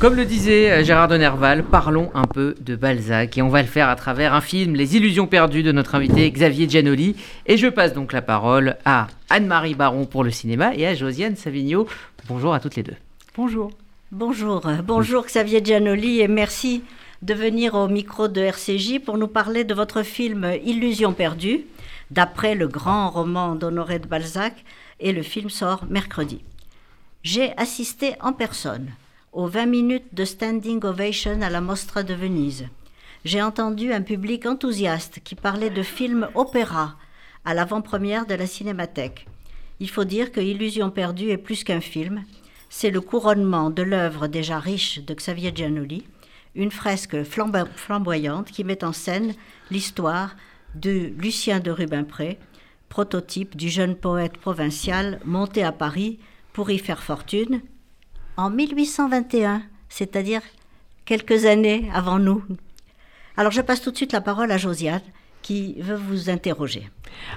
Comme 0.00 0.14
le 0.14 0.26
disait 0.26 0.70
euh, 0.70 0.84
Gérard 0.84 1.08
de 1.08 1.16
Nerval, 1.16 1.64
parlons 1.64 2.12
un 2.14 2.22
peu 2.22 2.54
de 2.60 2.76
Balzac 2.76 3.36
et 3.36 3.42
on 3.42 3.48
va 3.48 3.62
le 3.62 3.68
faire 3.68 3.88
à 3.88 3.96
travers 3.96 4.32
un 4.32 4.40
film, 4.40 4.76
Les 4.76 4.94
Illusions 4.96 5.26
perdues 5.26 5.64
de 5.64 5.72
notre 5.72 5.96
invité 5.96 6.30
Xavier 6.30 6.68
Giannoli. 6.68 7.16
Et 7.46 7.56
je 7.56 7.66
passe 7.66 7.94
donc 7.94 8.12
la 8.12 8.22
parole 8.22 8.76
à 8.84 9.08
Anne-Marie 9.28 9.74
Baron 9.74 10.06
pour 10.06 10.22
le 10.22 10.30
cinéma 10.30 10.72
et 10.76 10.86
à 10.86 10.94
Josiane 10.94 11.34
Savigno. 11.34 11.88
Bonjour 12.28 12.54
à 12.54 12.60
toutes 12.60 12.76
les 12.76 12.84
deux. 12.84 12.94
Bonjour. 13.36 13.72
Bonjour, 14.12 14.62
bonjour 14.84 15.26
Xavier 15.26 15.64
Giannoli 15.64 16.20
et 16.20 16.28
merci 16.28 16.84
de 17.22 17.34
venir 17.34 17.74
au 17.74 17.88
micro 17.88 18.28
de 18.28 18.40
RCJ 18.40 19.00
pour 19.04 19.18
nous 19.18 19.26
parler 19.26 19.64
de 19.64 19.74
votre 19.74 20.04
film 20.04 20.48
Illusions 20.64 21.12
perdues, 21.12 21.64
d'après 22.12 22.54
le 22.54 22.68
grand 22.68 23.10
roman 23.10 23.56
d'Honoré 23.56 23.98
de 23.98 24.06
Balzac, 24.06 24.64
et 25.00 25.12
le 25.12 25.22
film 25.22 25.50
sort 25.50 25.86
mercredi. 25.90 26.40
J'ai 27.24 27.52
assisté 27.58 28.14
en 28.20 28.32
personne 28.32 28.92
aux 29.32 29.46
20 29.46 29.66
minutes 29.66 30.14
de 30.14 30.24
standing 30.24 30.84
ovation 30.84 31.42
à 31.42 31.50
la 31.50 31.60
Mostra 31.60 32.02
de 32.02 32.14
Venise. 32.14 32.66
J'ai 33.24 33.42
entendu 33.42 33.92
un 33.92 34.02
public 34.02 34.46
enthousiaste 34.46 35.20
qui 35.22 35.34
parlait 35.34 35.70
de 35.70 35.82
films 35.82 36.28
opéra 36.34 36.96
à 37.44 37.54
l'avant-première 37.54 38.26
de 38.26 38.34
la 38.34 38.46
Cinémathèque. 38.46 39.26
Il 39.80 39.90
faut 39.90 40.04
dire 40.04 40.32
que 40.32 40.40
Illusion 40.40 40.90
perdue 40.90 41.30
est 41.30 41.36
plus 41.36 41.64
qu'un 41.64 41.80
film, 41.80 42.24
c'est 42.70 42.90
le 42.90 43.00
couronnement 43.00 43.70
de 43.70 43.82
l'œuvre 43.82 44.26
déjà 44.26 44.58
riche 44.58 45.00
de 45.00 45.14
Xavier 45.14 45.52
Giannoli, 45.54 46.04
une 46.54 46.70
fresque 46.70 47.22
flamboyante 47.22 48.50
qui 48.50 48.64
met 48.64 48.84
en 48.84 48.92
scène 48.92 49.34
l'histoire 49.70 50.36
de 50.74 51.12
Lucien 51.18 51.60
de 51.60 51.70
Rubempré, 51.70 52.38
prototype 52.88 53.56
du 53.56 53.68
jeune 53.68 53.94
poète 53.94 54.38
provincial 54.38 55.20
monté 55.24 55.62
à 55.62 55.72
Paris 55.72 56.18
pour 56.52 56.70
y 56.70 56.78
faire 56.78 57.02
fortune 57.02 57.62
en 58.38 58.50
1821, 58.50 59.62
c'est-à-dire 59.88 60.40
quelques 61.04 61.44
années 61.44 61.90
avant 61.92 62.20
nous. 62.20 62.42
Alors 63.36 63.50
je 63.50 63.60
passe 63.60 63.82
tout 63.82 63.90
de 63.90 63.96
suite 63.96 64.12
la 64.12 64.20
parole 64.20 64.50
à 64.52 64.56
Josiane 64.56 65.02
qui 65.42 65.74
veut 65.80 65.96
vous 65.96 66.30
interroger. 66.30 66.88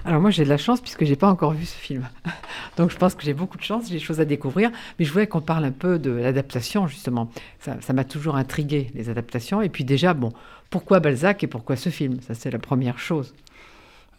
Alors 0.06 0.22
moi 0.22 0.30
j'ai 0.30 0.44
de 0.44 0.50
la 0.50 0.58
chance 0.58 0.80
puisque 0.80 1.04
j'ai 1.04 1.16
pas 1.16 1.28
encore 1.28 1.54
vu 1.54 1.66
ce 1.66 1.76
film. 1.76 2.08
Donc 2.78 2.92
je 2.92 2.98
pense 2.98 3.16
que 3.16 3.24
j'ai 3.24 3.34
beaucoup 3.34 3.58
de 3.58 3.64
chance, 3.64 3.86
j'ai 3.88 3.96
des 3.96 4.00
choses 4.00 4.20
à 4.20 4.26
découvrir. 4.26 4.70
Mais 5.00 5.06
je 5.06 5.12
voulais 5.12 5.26
qu'on 5.26 5.42
parle 5.42 5.66
un 5.66 5.72
peu 5.72 5.98
de 5.98 6.12
l'adaptation 6.12 6.88
justement. 6.88 7.32
Ça 7.60 7.94
m'a 7.94 8.04
toujours 8.04 8.36
intrigué 8.36 8.92
les 8.94 9.10
adaptations. 9.10 9.64
Et 9.64 9.70
puis 9.70 9.84
déjà, 9.84 10.14
bon, 10.14 10.32
pourquoi 10.70 11.00
Balzac 11.00 11.44
et 11.44 11.48
pourquoi 11.48 11.78
ce 11.78 11.90
film? 11.90 12.22
Ça 12.22 12.36
c'est 12.36 12.52
la 12.52 12.60
première 12.60 13.00
chose. 13.00 13.34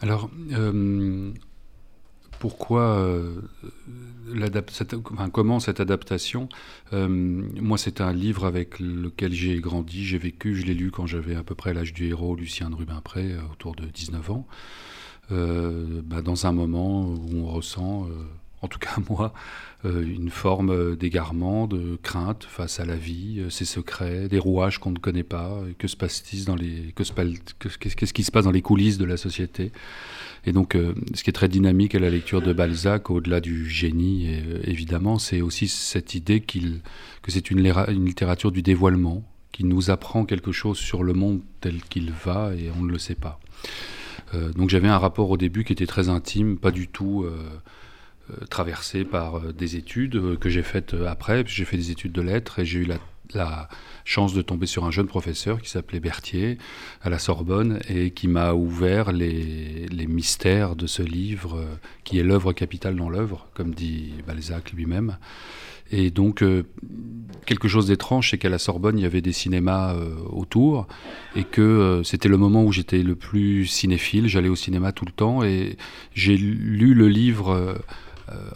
Alors, 0.01 0.31
euh, 0.53 1.33
pourquoi 2.43 2.99
euh, 2.99 3.41
comment 5.33 5.61
cette 5.61 5.79
adaptation 5.79 6.49
euh, 6.93 7.07
Moi, 7.07 7.79
c'est 7.79 8.01
un 8.01 8.13
livre 8.13 8.47
avec 8.47 8.81
lequel 8.81 9.33
j'ai 9.33 9.61
grandi, 9.61 10.05
j'ai 10.05 10.19
vécu, 10.19 10.57
je 10.57 10.67
l'ai 10.67 10.75
lu 10.75 10.91
quand 10.91 11.07
j'avais 11.07 11.37
à 11.37 11.45
peu 11.45 11.55
près 11.55 11.73
l'âge 11.73 11.93
du 11.93 12.09
héros, 12.09 12.35
Lucien 12.35 12.69
de 12.69 12.75
Rubempré, 12.75 13.31
euh, 13.31 13.43
autour 13.53 13.77
de 13.77 13.85
19 13.85 14.31
ans. 14.33 14.47
Bah, 15.31 16.21
dans 16.21 16.47
un 16.47 16.53
moment 16.53 17.07
où 17.07 17.31
on 17.37 17.47
ressent, 17.47 18.09
en 18.63 18.69
tout 18.69 18.79
cas 18.79 18.97
moi, 19.11 19.33
une 19.85 20.31
forme 20.31 20.95
d'égarement, 20.95 21.67
de 21.67 21.99
crainte 22.03 22.45
face 22.45 22.79
à 22.79 22.85
la 22.85 22.95
vie, 22.95 23.45
ses 23.51 23.65
secrets, 23.65 24.29
des 24.29 24.39
rouages 24.39 24.79
qu'on 24.79 24.93
ne 24.93 24.99
connaît 24.99 25.25
pas, 25.25 25.59
que 25.77 25.89
se 25.89 25.97
passe-t-il 25.97 26.45
dans 26.45 26.55
les, 26.55 26.95
qu'est-ce 26.95 28.13
qui 28.13 28.23
se 28.23 28.31
passe 28.31 28.45
dans 28.45 28.53
les 28.53 28.63
coulisses 28.63 28.99
de 28.99 29.05
la 29.05 29.17
société 29.17 29.73
et 30.45 30.53
donc, 30.53 30.75
euh, 30.75 30.95
ce 31.15 31.23
qui 31.23 31.31
est 31.31 31.33
très 31.33 31.49
dynamique 31.49 31.95
à 31.95 32.01
la 32.01 32.11
lecture 32.11 32.43
de 32.43 32.53
Balzac, 32.53 33.11
au-delà 33.11 33.41
du 33.41 33.69
génie, 33.69 34.27
euh, 34.29 34.61
évidemment, 34.65 35.19
c'est 35.19 35.41
aussi 35.41 35.69
cette 35.69 36.15
idée 36.15 36.41
qu'il, 36.41 36.81
que 37.23 37.31
c'est 37.31 37.51
une, 37.51 37.61
littérature 37.61 38.51
du 38.51 38.63
dévoilement, 38.63 39.23
qui 39.53 39.65
nous 39.65 39.91
apprend 39.91 40.25
quelque 40.25 40.51
chose 40.51 40.79
sur 40.79 41.05
le 41.05 41.13
monde 41.13 41.43
tel 41.61 41.83
qu'il 41.83 42.11
va 42.11 42.55
et 42.57 42.71
on 42.77 42.83
ne 42.83 42.91
le 42.91 42.99
sait 42.99 43.15
pas. 43.15 43.39
Euh, 44.35 44.51
donc 44.53 44.71
j'avais 44.71 44.89
un 44.89 44.99
rapport 44.99 45.31
au 45.31 45.37
début 45.37 45.63
qui 45.63 45.75
était 45.75 45.87
très 45.87 46.09
intime, 46.09 46.57
pas 46.57 46.71
du 46.71 46.89
tout 46.89 47.27
traversé 48.51 49.05
par 49.05 49.41
des 49.53 49.77
études 49.77 50.39
que 50.39 50.49
j'ai 50.49 50.63
faites 50.63 50.95
après. 50.95 51.45
J'ai 51.47 51.65
fait 51.65 51.77
des 51.77 51.91
études 51.91 52.13
de 52.13 52.23
lettres 52.23 52.59
et 52.59 52.65
j'ai 52.65 52.81
eu 52.81 52.89
la 53.35 53.69
chance 54.05 54.35
de 54.35 54.43
tomber 54.43 54.67
sur 54.67 54.85
un 54.85 54.91
jeune 54.91 55.07
professeur 55.07 55.61
qui 55.61 55.71
s'appelait 55.71 56.01
Berthier 56.01 56.59
à 57.03 57.11
la 57.11 57.19
Sorbonne 57.19 57.81
et 57.89 58.11
qui 58.11 58.29
m'a 58.29 58.53
ouvert 58.53 59.13
les, 59.13 59.89
mystères 60.09 60.77
de 60.77 60.87
ce 60.87 61.03
livre 61.03 61.59
euh, 61.59 61.67
qui 62.05 62.19
est 62.19 62.23
l'œuvre 62.23 62.53
capitale 62.53 62.97
dans 62.97 63.09
l'œuvre, 63.09 63.47
comme 63.55 63.73
dit 63.75 64.13
Balzac 64.27 64.73
lui-même. 64.73 65.17
Et 65.93 66.11
donc, 66.11 66.43
euh, 66.43 66.65
quelque 67.45 67.69
chose 67.69 67.87
d'étrange, 67.87 68.31
c'est 68.31 68.39
qu'à 68.39 68.49
la 68.49 68.59
Sorbonne, 68.59 68.99
il 68.99 69.03
y 69.03 69.07
avait 69.07 69.21
des 69.21 69.33
cinémas 69.33 69.95
euh, 69.95 70.15
autour, 70.31 70.87
et 71.37 71.45
que 71.45 72.01
c'était 72.03 72.31
le 72.31 72.39
moment 72.39 72.65
où 72.65 72.73
j'étais 72.73 73.03
le 73.03 73.15
plus 73.15 73.67
cinéphile. 73.67 74.27
J'allais 74.27 74.49
au 74.49 74.57
cinéma 74.57 74.93
tout 74.93 75.05
le 75.05 75.13
temps, 75.13 75.45
et 75.45 75.77
j'ai 76.15 76.37
lu 76.39 76.95
le 76.95 77.09
livre 77.09 77.51
euh, 77.51 77.75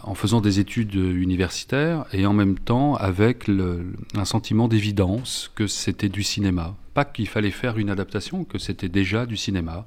en 0.02 0.14
faisant 0.14 0.40
des 0.40 0.60
études 0.60 0.94
universitaires 0.94 2.04
et 2.12 2.26
en 2.26 2.32
même 2.32 2.58
temps 2.58 2.94
avec 2.94 3.48
un 3.48 4.24
sentiment 4.24 4.68
d'évidence 4.68 5.50
que 5.54 5.66
c'était 5.66 6.08
du 6.08 6.22
cinéma. 6.22 6.76
Pas 6.94 7.04
qu'il 7.04 7.28
fallait 7.28 7.50
faire 7.50 7.76
une 7.76 7.90
adaptation, 7.90 8.44
que 8.44 8.58
c'était 8.58 8.88
déjà 8.88 9.26
du 9.26 9.36
cinéma, 9.36 9.86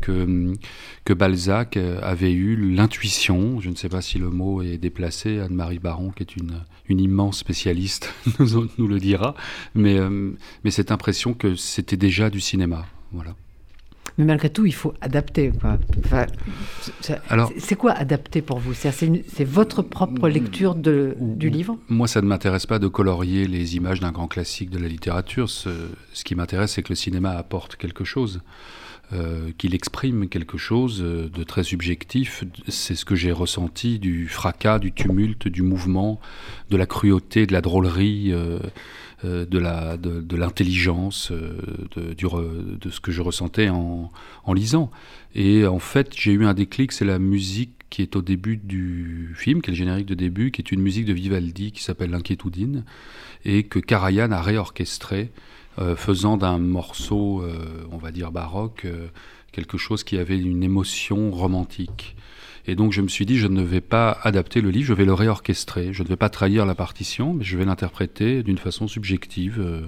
que, 0.00 0.52
que 1.04 1.12
Balzac 1.12 1.76
avait 1.76 2.32
eu 2.32 2.56
l'intuition, 2.74 3.60
je 3.60 3.70
ne 3.70 3.74
sais 3.74 3.88
pas 3.88 4.02
si 4.02 4.18
le 4.18 4.30
mot 4.30 4.62
est 4.62 4.78
déplacé, 4.78 5.38
Anne-Marie 5.38 5.78
Baron, 5.78 6.10
qui 6.10 6.22
est 6.22 6.36
une, 6.36 6.62
immense 7.00 7.38
spécialiste, 7.38 8.12
nous, 8.38 8.68
nous 8.76 8.86
le 8.86 9.00
dira, 9.00 9.34
mais, 9.74 9.98
euh, 9.98 10.32
mais 10.62 10.70
cette 10.70 10.92
impression 10.92 11.32
que 11.32 11.56
c'était 11.56 11.96
déjà 11.96 12.28
du 12.28 12.40
cinéma. 12.40 12.84
Voilà. 13.12 13.34
Mais 14.18 14.24
malgré 14.24 14.50
tout, 14.50 14.66
il 14.66 14.74
faut 14.74 14.94
adapter. 15.00 15.52
c'est 17.58 17.74
quoi 17.76 17.92
adapter 17.92 18.42
pour 18.42 18.58
vous? 18.58 18.74
C'est 18.74 19.44
votre 19.44 19.82
propre 19.82 20.28
lecture 20.28 20.74
de, 20.74 21.16
du 21.18 21.50
livre? 21.50 21.78
Moi, 21.88 22.08
ça 22.08 22.20
ne 22.20 22.26
m'intéresse 22.26 22.66
pas 22.66 22.78
de 22.78 22.88
colorier 22.88 23.46
les 23.46 23.76
images 23.76 24.00
d'un 24.00 24.12
grand 24.12 24.28
classique 24.28 24.70
de 24.70 24.78
la 24.78 24.88
littérature. 24.88 25.48
Ce, 25.48 25.70
ce 26.12 26.24
qui 26.24 26.34
m'intéresse, 26.34 26.72
c'est 26.72 26.82
que 26.82 26.90
le 26.90 26.96
cinéma 26.96 27.30
apporte 27.30 27.76
quelque 27.76 28.04
chose. 28.04 28.40
Euh, 29.12 29.50
qu'il 29.58 29.74
exprime 29.74 30.26
quelque 30.26 30.56
chose 30.56 31.00
de 31.00 31.44
très 31.44 31.64
subjectif. 31.64 32.44
C'est 32.68 32.94
ce 32.94 33.04
que 33.04 33.14
j'ai 33.14 33.30
ressenti 33.30 33.98
du 33.98 34.26
fracas, 34.26 34.78
du 34.78 34.90
tumulte, 34.90 35.48
du 35.48 35.60
mouvement, 35.60 36.18
de 36.70 36.78
la 36.78 36.86
cruauté, 36.86 37.46
de 37.46 37.52
la 37.52 37.60
drôlerie. 37.60 38.32
Euh, 38.32 38.58
euh, 38.58 38.70
de, 39.24 39.58
la, 39.58 39.96
de, 39.96 40.36
l'intelligence, 40.36 41.30
euh, 41.30 41.56
de, 41.96 42.14
de, 42.14 42.90
ce 42.90 43.00
que 43.00 43.12
je 43.12 43.22
ressentais 43.22 43.68
en, 43.68 44.10
en 44.44 44.52
lisant. 44.52 44.90
Et 45.34 45.66
en 45.66 45.78
fait, 45.78 46.12
j'ai 46.14 46.32
eu 46.32 46.44
un 46.44 46.54
déclic, 46.54 46.92
c'est 46.92 47.04
la 47.04 47.18
musique 47.18 47.72
qui 47.90 48.02
est 48.02 48.16
au 48.16 48.22
début 48.22 48.56
du 48.56 49.32
film, 49.36 49.60
qui 49.60 49.70
est 49.70 49.72
le 49.72 49.76
générique 49.76 50.06
de 50.06 50.14
début, 50.14 50.50
qui 50.50 50.62
est 50.62 50.72
une 50.72 50.80
musique 50.80 51.04
de 51.04 51.12
Vivaldi 51.12 51.72
qui 51.72 51.82
s'appelle 51.82 52.10
L'Inquiétudine, 52.10 52.84
et 53.44 53.64
que 53.64 53.78
Karajan 53.78 54.32
a 54.32 54.40
réorchestré, 54.40 55.30
euh, 55.78 55.94
faisant 55.94 56.36
d'un 56.36 56.58
morceau, 56.58 57.44
on 57.90 57.98
va 57.98 58.12
dire 58.12 58.32
baroque, 58.32 58.86
quelque 59.52 59.78
chose 59.78 60.04
qui 60.04 60.16
avait 60.16 60.38
une 60.38 60.62
émotion 60.62 61.30
romantique. 61.30 62.16
Et 62.66 62.74
donc 62.74 62.92
je 62.92 63.00
me 63.00 63.08
suis 63.08 63.26
dit, 63.26 63.38
je 63.38 63.48
ne 63.48 63.62
vais 63.62 63.80
pas 63.80 64.18
adapter 64.22 64.60
le 64.60 64.70
livre, 64.70 64.86
je 64.86 64.94
vais 64.94 65.04
le 65.04 65.14
réorchestrer. 65.14 65.92
Je 65.92 66.02
ne 66.02 66.08
vais 66.08 66.16
pas 66.16 66.28
trahir 66.28 66.64
la 66.64 66.74
partition, 66.74 67.34
mais 67.34 67.44
je 67.44 67.58
vais 67.58 67.64
l'interpréter 67.64 68.42
d'une 68.42 68.58
façon 68.58 68.86
subjective. 68.88 69.60
Euh, 69.60 69.82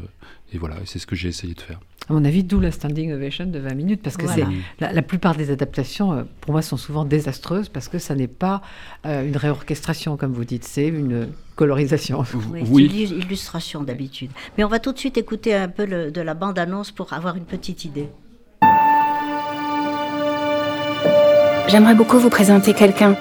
et 0.52 0.58
voilà, 0.58 0.76
c'est 0.84 0.98
ce 0.98 1.06
que 1.06 1.16
j'ai 1.16 1.28
essayé 1.28 1.54
de 1.54 1.60
faire. 1.60 1.80
À 2.08 2.12
mon 2.12 2.24
avis, 2.24 2.44
d'où 2.44 2.60
la 2.60 2.70
standing 2.70 3.12
ovation 3.12 3.46
de 3.46 3.58
20 3.58 3.74
minutes, 3.74 4.02
parce 4.02 4.16
que 4.16 4.26
c'est 4.26 4.44
la, 4.78 5.02
plupart 5.02 5.36
des 5.36 5.50
adaptations, 5.50 6.12
euh, 6.12 6.22
pour 6.42 6.52
moi, 6.52 6.60
sont 6.60 6.76
souvent 6.76 7.04
désastreuses, 7.04 7.70
parce 7.70 7.88
que 7.88 7.98
ça 7.98 8.14
n'est 8.14 8.28
pas 8.28 8.60
euh, 9.06 9.26
une 9.26 9.36
réorchestration, 9.36 10.18
comme 10.18 10.32
vous 10.32 10.44
dites, 10.44 10.64
c'est 10.64 10.88
une 10.88 11.28
colorisation. 11.56 12.22
Oui, 12.68 12.90
c'est 12.90 13.12
une 13.12 13.20
illustration 13.20 13.82
d'habitude. 13.82 14.30
Mais 14.58 14.64
on 14.64 14.68
va 14.68 14.80
tout 14.80 14.92
de 14.92 14.98
suite 14.98 15.16
écouter 15.16 15.54
un 15.54 15.68
peu 15.68 15.86
de 15.86 16.20
la 16.20 16.34
bande-annonce 16.34 16.90
pour 16.90 17.12
avoir 17.12 17.36
une 17.36 17.46
petite 17.46 17.84
idée. 17.84 18.08
J'aimerais 21.66 21.94
beaucoup 21.94 22.18
vous 22.18 22.30
présenter 22.30 22.74
quelqu'un. 22.74 23.16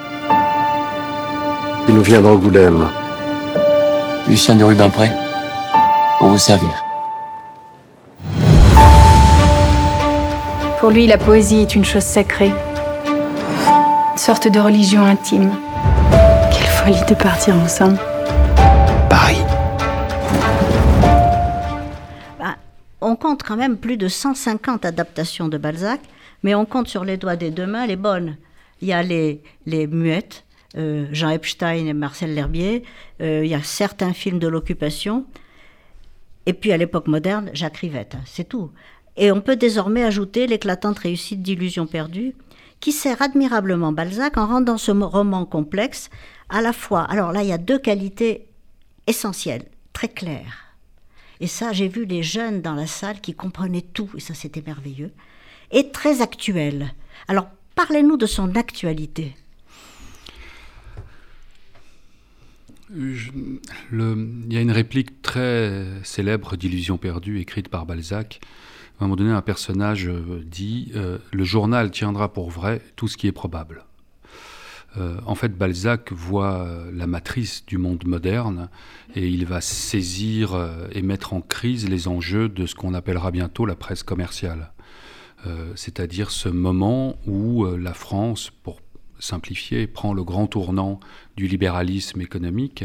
Il 1.88 1.94
nous 1.94 2.02
vient 2.02 2.20
d'Angoulême. 2.20 2.88
Lucien 4.28 4.54
de 4.54 4.64
Rubempré, 4.64 5.10
pour 6.18 6.28
vous 6.28 6.38
servir. 6.38 6.70
Pour 10.78 10.90
lui, 10.90 11.06
la 11.06 11.18
poésie 11.18 11.62
est 11.62 11.74
une 11.74 11.84
chose 11.84 12.02
sacrée. 12.02 12.52
Une 14.12 14.18
sorte 14.18 14.48
de 14.48 14.60
religion 14.60 15.04
intime. 15.04 15.50
Quelle 16.52 16.66
folie 16.66 17.04
de 17.08 17.14
partir 17.14 17.54
ensemble. 17.56 17.98
Paris. 19.08 19.42
Bah, 22.38 22.56
on 23.00 23.16
compte 23.16 23.42
quand 23.42 23.56
même 23.56 23.76
plus 23.78 23.96
de 23.96 24.08
150 24.08 24.84
adaptations 24.84 25.48
de 25.48 25.56
Balzac 25.56 26.00
mais 26.44 26.54
on 26.54 26.66
compte 26.66 26.86
sur 26.86 27.04
les 27.04 27.16
doigts 27.16 27.34
des 27.34 27.50
deux 27.50 27.66
mains 27.66 27.86
les 27.86 27.96
bonnes. 27.96 28.36
Il 28.80 28.86
y 28.86 28.92
a 28.92 29.02
les, 29.02 29.42
les 29.66 29.88
muettes, 29.88 30.44
euh, 30.76 31.06
Jean 31.10 31.30
Epstein 31.30 31.86
et 31.86 31.92
Marcel 31.94 32.34
L'Herbier, 32.34 32.84
euh, 33.20 33.44
il 33.44 33.50
y 33.50 33.54
a 33.54 33.62
certains 33.62 34.12
films 34.12 34.38
de 34.38 34.46
l'occupation. 34.46 35.24
Et 36.46 36.52
puis 36.52 36.70
à 36.70 36.76
l'époque 36.76 37.08
moderne, 37.08 37.50
Jacques 37.54 37.78
Rivette, 37.78 38.16
c'est 38.26 38.48
tout. 38.48 38.70
Et 39.16 39.32
on 39.32 39.40
peut 39.40 39.56
désormais 39.56 40.04
ajouter 40.04 40.46
l'éclatante 40.46 40.98
réussite 40.98 41.40
d'Illusions 41.42 41.86
perdues, 41.86 42.34
qui 42.80 42.92
sert 42.92 43.22
admirablement 43.22 43.92
Balzac 43.92 44.36
en 44.36 44.46
rendant 44.46 44.76
ce 44.76 44.90
roman 44.90 45.46
complexe 45.46 46.10
à 46.50 46.60
la 46.60 46.74
fois. 46.74 47.02
Alors 47.04 47.32
là, 47.32 47.42
il 47.42 47.48
y 47.48 47.52
a 47.52 47.58
deux 47.58 47.78
qualités 47.78 48.48
essentielles, 49.06 49.64
très 49.94 50.08
claires. 50.08 50.76
Et 51.40 51.46
ça, 51.46 51.72
j'ai 51.72 51.88
vu 51.88 52.04
les 52.04 52.22
jeunes 52.22 52.60
dans 52.60 52.74
la 52.74 52.86
salle 52.86 53.20
qui 53.22 53.34
comprenaient 53.34 53.80
tout, 53.80 54.10
et 54.16 54.20
ça 54.20 54.34
c'était 54.34 54.62
merveilleux, 54.66 55.12
et 55.74 55.90
très 55.90 56.22
actuel. 56.22 56.94
Alors, 57.28 57.48
parlez-nous 57.74 58.16
de 58.16 58.26
son 58.26 58.56
actualité. 58.56 59.36
il 62.96 64.52
y 64.52 64.56
a 64.56 64.60
une 64.60 64.70
réplique 64.70 65.20
très 65.20 65.84
célèbre 66.04 66.56
d'Illusion 66.56 66.96
perdue 66.96 67.40
écrite 67.40 67.68
par 67.68 67.86
Balzac. 67.86 68.40
À 69.00 69.04
un 69.04 69.08
moment 69.08 69.16
donné, 69.16 69.32
un 69.32 69.42
personnage 69.42 70.06
euh, 70.06 70.44
dit 70.46 70.92
euh, 70.94 71.18
Le 71.32 71.42
journal 71.42 71.90
tiendra 71.90 72.32
pour 72.32 72.50
vrai 72.50 72.80
tout 72.94 73.08
ce 73.08 73.16
qui 73.16 73.26
est 73.26 73.32
probable. 73.32 73.84
Euh, 74.96 75.16
en 75.26 75.34
fait, 75.34 75.48
Balzac 75.48 76.12
voit 76.12 76.68
la 76.92 77.08
matrice 77.08 77.66
du 77.66 77.78
monde 77.78 78.04
moderne 78.06 78.68
et 79.16 79.26
il 79.26 79.44
va 79.44 79.60
saisir 79.60 80.56
et 80.92 81.02
mettre 81.02 81.32
en 81.32 81.40
crise 81.40 81.88
les 81.88 82.06
enjeux 82.06 82.48
de 82.48 82.64
ce 82.66 82.76
qu'on 82.76 82.94
appellera 82.94 83.32
bientôt 83.32 83.66
la 83.66 83.74
presse 83.74 84.04
commerciale. 84.04 84.70
C'est-à-dire 85.74 86.30
ce 86.30 86.48
moment 86.48 87.16
où 87.26 87.66
la 87.66 87.92
France, 87.92 88.50
pour 88.62 88.80
simplifié, 89.18 89.86
prend 89.86 90.14
le 90.14 90.22
grand 90.22 90.46
tournant 90.46 91.00
du 91.36 91.48
libéralisme 91.48 92.20
économique 92.20 92.84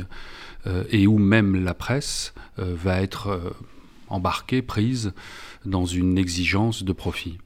euh, 0.67 0.83
et 0.89 1.07
où 1.07 1.17
même 1.17 1.63
la 1.63 1.73
presse 1.73 2.33
euh, 2.57 2.75
va 2.75 3.01
être 3.01 3.27
euh, 3.27 3.49
embarquée, 4.07 4.61
prise 4.61 5.13
dans 5.65 5.85
une 5.85 6.17
exigence 6.17 6.83
de 6.83 6.93
profit. 6.93 7.37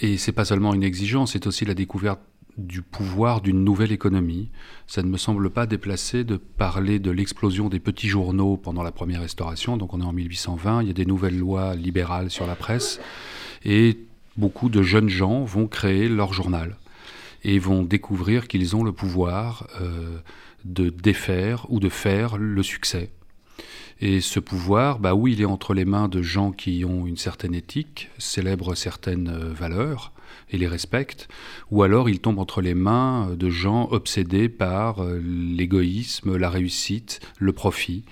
et 0.00 0.16
c'est 0.16 0.32
pas 0.32 0.44
seulement 0.44 0.72
une 0.72 0.84
exigence, 0.84 1.32
c'est 1.32 1.46
aussi 1.46 1.64
la 1.64 1.74
découverte 1.74 2.20
du 2.56 2.82
pouvoir 2.82 3.40
d'une 3.40 3.64
nouvelle 3.64 3.92
économie. 3.92 4.50
Ça 4.86 5.02
ne 5.02 5.08
me 5.08 5.16
semble 5.16 5.50
pas 5.50 5.66
déplacé 5.66 6.24
de 6.24 6.36
parler 6.36 6.98
de 6.98 7.10
l'explosion 7.10 7.68
des 7.68 7.80
petits 7.80 8.08
journaux 8.08 8.56
pendant 8.56 8.82
la 8.82 8.92
première 8.92 9.20
restauration. 9.20 9.76
Donc 9.76 9.94
on 9.94 10.00
est 10.00 10.04
en 10.04 10.12
1820, 10.12 10.82
il 10.82 10.88
y 10.88 10.90
a 10.90 10.94
des 10.94 11.06
nouvelles 11.06 11.38
lois 11.38 11.74
libérales 11.74 12.30
sur 12.30 12.46
la 12.46 12.56
presse 12.56 13.00
et 13.64 13.98
beaucoup 14.36 14.68
de 14.68 14.82
jeunes 14.82 15.08
gens 15.08 15.44
vont 15.44 15.66
créer 15.66 16.08
leur 16.08 16.32
journal 16.32 16.76
et 17.44 17.58
vont 17.58 17.82
découvrir 17.82 18.48
qu'ils 18.48 18.74
ont 18.74 18.84
le 18.84 18.92
pouvoir 18.92 19.68
euh, 19.80 20.18
de 20.64 20.88
défaire 20.88 21.66
ou 21.70 21.80
de 21.80 21.88
faire 21.88 22.36
le 22.38 22.62
succès. 22.62 23.10
Et 24.00 24.20
ce 24.20 24.40
pouvoir, 24.40 24.98
bah 24.98 25.14
oui, 25.14 25.32
il 25.32 25.40
est 25.40 25.46
entre 25.46 25.74
les 25.74 25.84
mains 25.84 26.08
de 26.08 26.22
gens 26.22 26.52
qui 26.52 26.84
ont 26.84 27.06
une 27.06 27.16
certaine 27.16 27.54
éthique, 27.54 28.10
célèbrent 28.18 28.76
certaines 28.76 29.28
euh, 29.28 29.52
valeurs 29.52 30.12
et 30.50 30.58
les 30.58 30.66
respectent, 30.66 31.28
ou 31.70 31.82
alors 31.82 32.08
il 32.08 32.20
tombe 32.20 32.38
entre 32.38 32.60
les 32.60 32.74
mains 32.74 33.34
de 33.34 33.50
gens 33.50 33.88
obsédés 33.90 34.48
par 34.48 35.02
euh, 35.02 35.20
l'égoïsme, 35.24 36.36
la 36.36 36.50
réussite, 36.50 37.20
le 37.38 37.52
profit. 37.52 38.04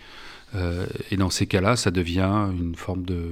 et 1.10 1.16
dans 1.16 1.30
ces 1.30 1.46
cas-là, 1.46 1.76
ça 1.76 1.90
devient 1.90 2.50
une 2.52 2.74
forme 2.74 3.04
de, 3.04 3.30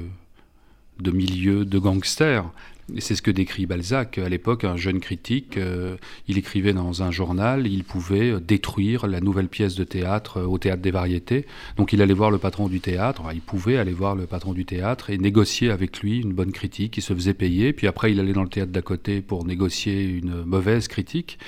de 1.01 1.11
milieu 1.11 1.65
de 1.65 1.79
gangsters 1.79 2.51
c'est 2.99 3.15
ce 3.15 3.23
que 3.23 3.31
décrit 3.31 3.67
Balzac. 3.67 4.19
À 4.19 4.29
l'époque, 4.29 4.65
un 4.65 4.77
jeune 4.77 5.01
critique, 5.01 5.57
euh, 5.57 5.97
il 6.29 6.39
écrivait 6.39 6.73
dans 6.73 7.03
un 7.03 7.11
journal, 7.11 7.67
il 7.67 7.85
pouvait 7.85 8.33
euh, 8.33 8.41
détruire 8.41 9.07
la 9.07 9.21
nouvelle 9.21 9.49
pièce 9.49 9.75
de 9.75 9.85
théâtre 9.85 10.39
euh, 10.39 10.45
au 10.45 10.59
théâtre 10.59 10.83
des 10.83 10.91
variétés. 10.91 11.47
Donc 11.77 11.93
il 11.93 12.03
allait 12.03 12.15
voir 12.15 12.31
le 12.31 12.39
patron 12.39 12.69
du 12.69 12.81
théâtre, 12.81 13.23
il 13.33 13.41
pouvait 13.41 13.77
aller 13.77 13.93
voir 13.93 14.15
le 14.15 14.27
patron 14.27 14.53
du 14.53 14.65
théâtre 14.65 15.11
et 15.11 15.19
négocier 15.19 15.71
avec 15.71 16.01
lui 16.01 16.21
une 16.21 16.33
bonne 16.33 16.53
critique, 16.53 16.97
il 16.97 17.03
se 17.03 17.15
faisait 17.15 17.35
payer, 17.35 17.73
puis 17.73 17.87
après 17.87 18.13
il 18.13 18.21
allait 18.21 18.33
dans 18.33 18.43
le 18.43 18.49
théâtre 18.49 18.73
d'à 18.73 18.83
côté 18.83 19.21
pour 19.21 19.45
négocier 19.45 20.03
une 20.03 20.45
mauvaise 20.45 20.89
critique. 20.89 21.39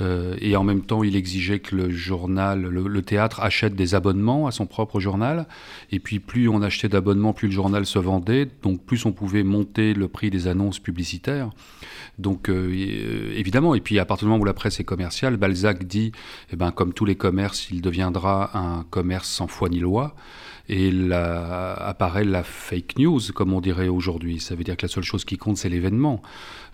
Euh, 0.00 0.36
et 0.40 0.56
en 0.56 0.64
même 0.64 0.82
temps, 0.82 1.04
il 1.04 1.14
exigeait 1.16 1.60
que 1.60 1.76
le 1.76 1.90
journal, 1.90 2.62
le, 2.62 3.02
théâtre 3.02 3.40
achète 3.40 3.74
des 3.74 3.94
abonnements 3.94 4.46
à 4.46 4.50
son 4.50 4.66
propre 4.66 4.98
journal. 5.00 5.46
Et 5.92 6.00
puis, 6.00 6.18
plus 6.18 6.48
on 6.48 6.62
achetait 6.62 6.88
d'abonnements, 6.88 7.32
plus 7.32 7.48
le 7.48 7.54
journal 7.54 7.86
se 7.86 7.98
vendait. 7.98 8.48
Donc, 8.62 8.84
plus 8.84 9.06
on 9.06 9.12
pouvait 9.12 9.44
monter 9.44 9.94
le 9.94 10.08
prix 10.08 10.30
des 10.30 10.46
annonces 10.48 10.78
publicitaires. 10.78 11.50
Donc, 12.18 12.48
euh, 12.48 12.72
euh, 12.72 13.32
évidemment, 13.36 13.74
et 13.74 13.80
puis 13.80 13.98
à 13.98 14.04
partir 14.04 14.26
du 14.26 14.30
moment 14.30 14.42
où 14.42 14.46
la 14.46 14.54
presse 14.54 14.80
est 14.80 14.84
commerciale, 14.84 15.36
Balzac 15.36 15.84
dit, 15.84 16.12
eh 16.52 16.56
ben, 16.56 16.70
comme 16.70 16.92
tous 16.92 17.04
les 17.04 17.16
commerces, 17.16 17.68
il 17.70 17.80
deviendra 17.80 18.56
un 18.56 18.84
commerce 18.90 19.28
sans 19.28 19.46
foi 19.46 19.68
ni 19.68 19.80
loi 19.80 20.14
et 20.68 20.90
apparaît 21.12 22.24
la 22.24 22.42
fake 22.42 22.98
news, 22.98 23.20
comme 23.34 23.52
on 23.52 23.60
dirait 23.60 23.88
aujourd'hui. 23.88 24.40
Ça 24.40 24.54
veut 24.54 24.64
dire 24.64 24.76
que 24.76 24.86
la 24.86 24.88
seule 24.88 25.04
chose 25.04 25.24
qui 25.24 25.36
compte, 25.36 25.58
c'est 25.58 25.68
l'événement. 25.68 26.22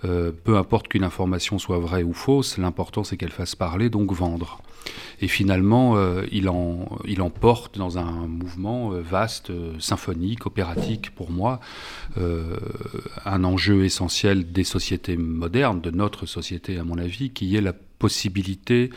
Euh, 0.05 0.33
peu 0.33 0.57
importe 0.57 0.89
qu'une 0.89 1.05
information 1.05 1.59
soit 1.59 1.79
vraie 1.79 2.03
ou 2.03 2.13
fausse, 2.13 2.57
l'important 2.57 3.05
c'est 3.05 3.17
qu'elle 3.17 3.33
fasse 3.33 3.55
parler, 3.55 3.91
donc 3.91 4.13
vendre. 4.13 4.63
Et 5.21 5.29
finalement, 5.29 5.97
euh, 5.97 6.25
il, 6.33 6.49
en, 6.49 6.99
il 7.07 7.19
porte 7.39 7.77
dans 7.77 7.99
un 7.99 8.27
mouvement 8.27 8.93
euh, 8.93 9.03
vaste, 9.03 9.53
symphonique, 9.79 10.47
opératique 10.47 11.15
pour 11.15 11.31
moi, 11.31 11.61
un 12.17 13.45
enjeu 13.45 13.85
essentiel 13.85 14.51
des 14.53 14.65
sociétés 14.65 15.17
modernes, 15.17 15.81
de 15.81 15.91
notre 15.91 16.27
société 16.27 16.79
à 16.79 16.85
mon 16.85 16.99
avis, 16.99 17.31
qui 17.31 17.57
est 17.57 17.61
la 17.61 17.73
possibilité 17.73 18.91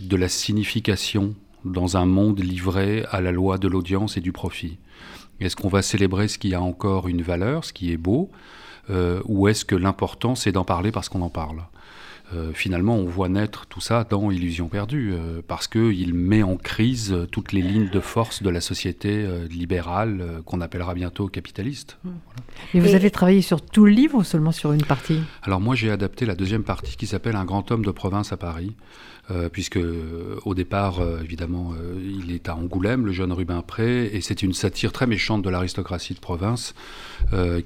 de 0.00 0.16
la 0.16 0.28
signification 0.28 1.34
dans 1.64 1.96
un 1.96 2.06
monde 2.06 2.40
livré 2.40 3.04
à 3.10 3.20
la 3.20 3.32
loi 3.32 3.58
de 3.58 3.68
l'audience 3.68 4.16
et 4.16 4.20
du 4.20 4.32
profit. 4.32 4.78
Est-ce 5.40 5.56
qu'on 5.56 5.68
va 5.68 5.82
célébrer 5.82 6.28
ce 6.28 6.38
qui 6.38 6.54
a 6.54 6.60
encore 6.60 7.08
une 7.08 7.22
valeur, 7.22 7.64
ce 7.64 7.72
qui 7.72 7.92
est 7.92 7.96
beau, 7.96 8.30
euh, 8.90 9.20
ou 9.26 9.48
est-ce 9.48 9.64
que 9.64 9.76
l'important 9.76 10.34
c'est 10.34 10.52
d'en 10.52 10.64
parler 10.64 10.92
parce 10.92 11.08
qu'on 11.08 11.22
en 11.22 11.30
parle? 11.30 11.62
Euh, 12.32 12.52
finalement, 12.52 12.94
on 12.94 13.06
voit 13.06 13.28
naître 13.28 13.66
tout 13.66 13.80
ça 13.80 14.04
dans 14.08 14.30
Illusion 14.30 14.68
perdue, 14.68 15.12
euh, 15.12 15.40
parce 15.46 15.66
qu'il 15.66 16.14
met 16.14 16.44
en 16.44 16.56
crise 16.56 17.16
toutes 17.32 17.52
les 17.52 17.60
lignes 17.60 17.88
de 17.88 17.98
force 17.98 18.40
de 18.42 18.50
la 18.50 18.60
société 18.60 19.26
libérale 19.48 20.42
qu'on 20.44 20.60
appellera 20.60 20.94
bientôt 20.94 21.26
capitaliste. 21.26 21.98
Mmh. 22.04 22.10
Et 22.74 22.80
vous 22.80 22.94
avez 22.94 23.10
travaillé 23.10 23.42
sur 23.42 23.60
tout 23.60 23.84
le 23.84 23.90
livre 23.90 24.18
ou 24.18 24.22
seulement 24.22 24.52
sur 24.52 24.72
une 24.72 24.84
partie? 24.84 25.20
Alors 25.42 25.60
moi, 25.60 25.74
j'ai 25.74 25.90
adapté 25.90 26.24
la 26.24 26.36
deuxième 26.36 26.62
partie 26.62 26.96
qui 26.96 27.08
s'appelle 27.08 27.34
Un 27.34 27.44
grand 27.44 27.68
homme 27.72 27.84
de 27.84 27.90
province 27.90 28.32
à 28.32 28.36
Paris, 28.36 28.76
euh, 29.30 29.48
puisque 29.48 29.76
euh, 29.76 30.38
au 30.44 30.54
départ, 30.54 31.00
euh, 31.00 31.20
évidemment, 31.22 31.74
il 32.02 32.32
est 32.32 32.48
à 32.48 32.56
Angoulême, 32.56 33.06
le 33.06 33.12
jeune 33.12 33.32
Rubempré, 33.32 34.06
et 34.06 34.20
c'est 34.20 34.42
une 34.42 34.52
satire 34.52 34.92
très 34.92 35.06
méchante 35.06 35.42
de 35.42 35.50
l'aristocratie 35.50 36.14
de 36.14 36.18
province, 36.18 36.74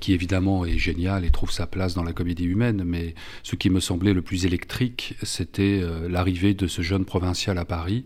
qui 0.00 0.12
évidemment 0.12 0.64
est 0.64 0.78
géniale 0.78 1.25
et 1.25 1.30
trouve 1.30 1.50
sa 1.50 1.66
place 1.66 1.94
dans 1.94 2.02
la 2.02 2.12
comédie 2.12 2.44
humaine, 2.44 2.83
mais 2.85 3.14
ce 3.42 3.56
qui 3.56 3.71
me 3.71 3.80
semblait 3.80 4.12
le 4.12 4.23
plus 4.23 4.47
électrique, 4.47 5.14
c'était 5.23 5.83
l'arrivée 6.09 6.54
de 6.54 6.66
ce 6.66 6.83
jeune 6.83 7.04
provincial 7.04 7.56
à 7.59 7.64
Paris, 7.64 8.04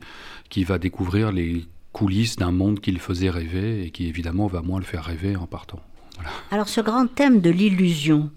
qui 0.51 0.65
va 0.65 0.79
découvrir 0.79 1.33
les 1.33 1.65
coulisses 1.93 2.37
d'un 2.37 2.53
monde 2.53 2.81
qui 2.81 2.93
le 2.93 2.99
faisait 2.99 3.31
rêver, 3.31 3.85
et 3.85 3.91
qui 3.91 4.07
évidemment 4.07 4.47
va 4.47 4.63
moins 4.63 4.79
le 4.79 4.85
faire 4.85 5.05
rêver 5.05 5.37
en 5.37 5.47
partant. 5.47 5.81
Alors 6.51 6.69
ce 6.69 6.81
grand 6.81 7.07
thème 7.07 7.41
de 7.41 7.51
l'illusion, 7.51 8.31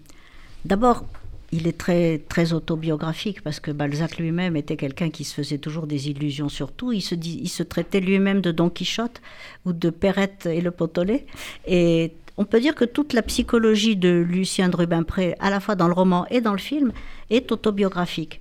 d'abord, 0.64 1.04
il 1.52 1.66
est 1.66 1.76
très, 1.76 2.18
très 2.28 2.54
autobiographique 2.54 3.42
parce 3.42 3.60
que 3.60 3.70
Balzac 3.70 4.16
lui-même 4.18 4.56
était 4.56 4.76
quelqu'un 4.76 5.10
qui 5.10 5.24
se 5.24 5.34
faisait 5.34 5.58
toujours 5.58 5.86
des 5.86 6.08
illusions 6.08 6.48
sur 6.48 6.72
tout. 6.72 6.92
Il 6.92 7.02
se, 7.02 7.14
dit, 7.14 7.38
il 7.42 7.48
se 7.48 7.62
traitait 7.62 8.00
lui-même 8.00 8.40
de 8.40 8.50
Don 8.50 8.70
Quichotte 8.70 9.20
ou 9.66 9.74
de 9.74 9.90
Perrette 9.90 10.46
et 10.46 10.62
le 10.62 10.70
Potolet. 10.70 11.26
Et 11.66 12.12
on 12.38 12.46
peut 12.46 12.58
dire 12.58 12.74
que 12.74 12.86
toute 12.86 13.12
la 13.12 13.22
psychologie 13.22 13.96
de 13.96 14.08
Lucien 14.08 14.70
de 14.70 14.76
Rubempré, 14.76 15.36
à 15.40 15.50
la 15.50 15.60
fois 15.60 15.74
dans 15.74 15.88
le 15.88 15.92
roman 15.92 16.26
et 16.30 16.40
dans 16.40 16.52
le 16.52 16.58
film, 16.58 16.90
est 17.28 17.52
autobiographique. 17.52 18.40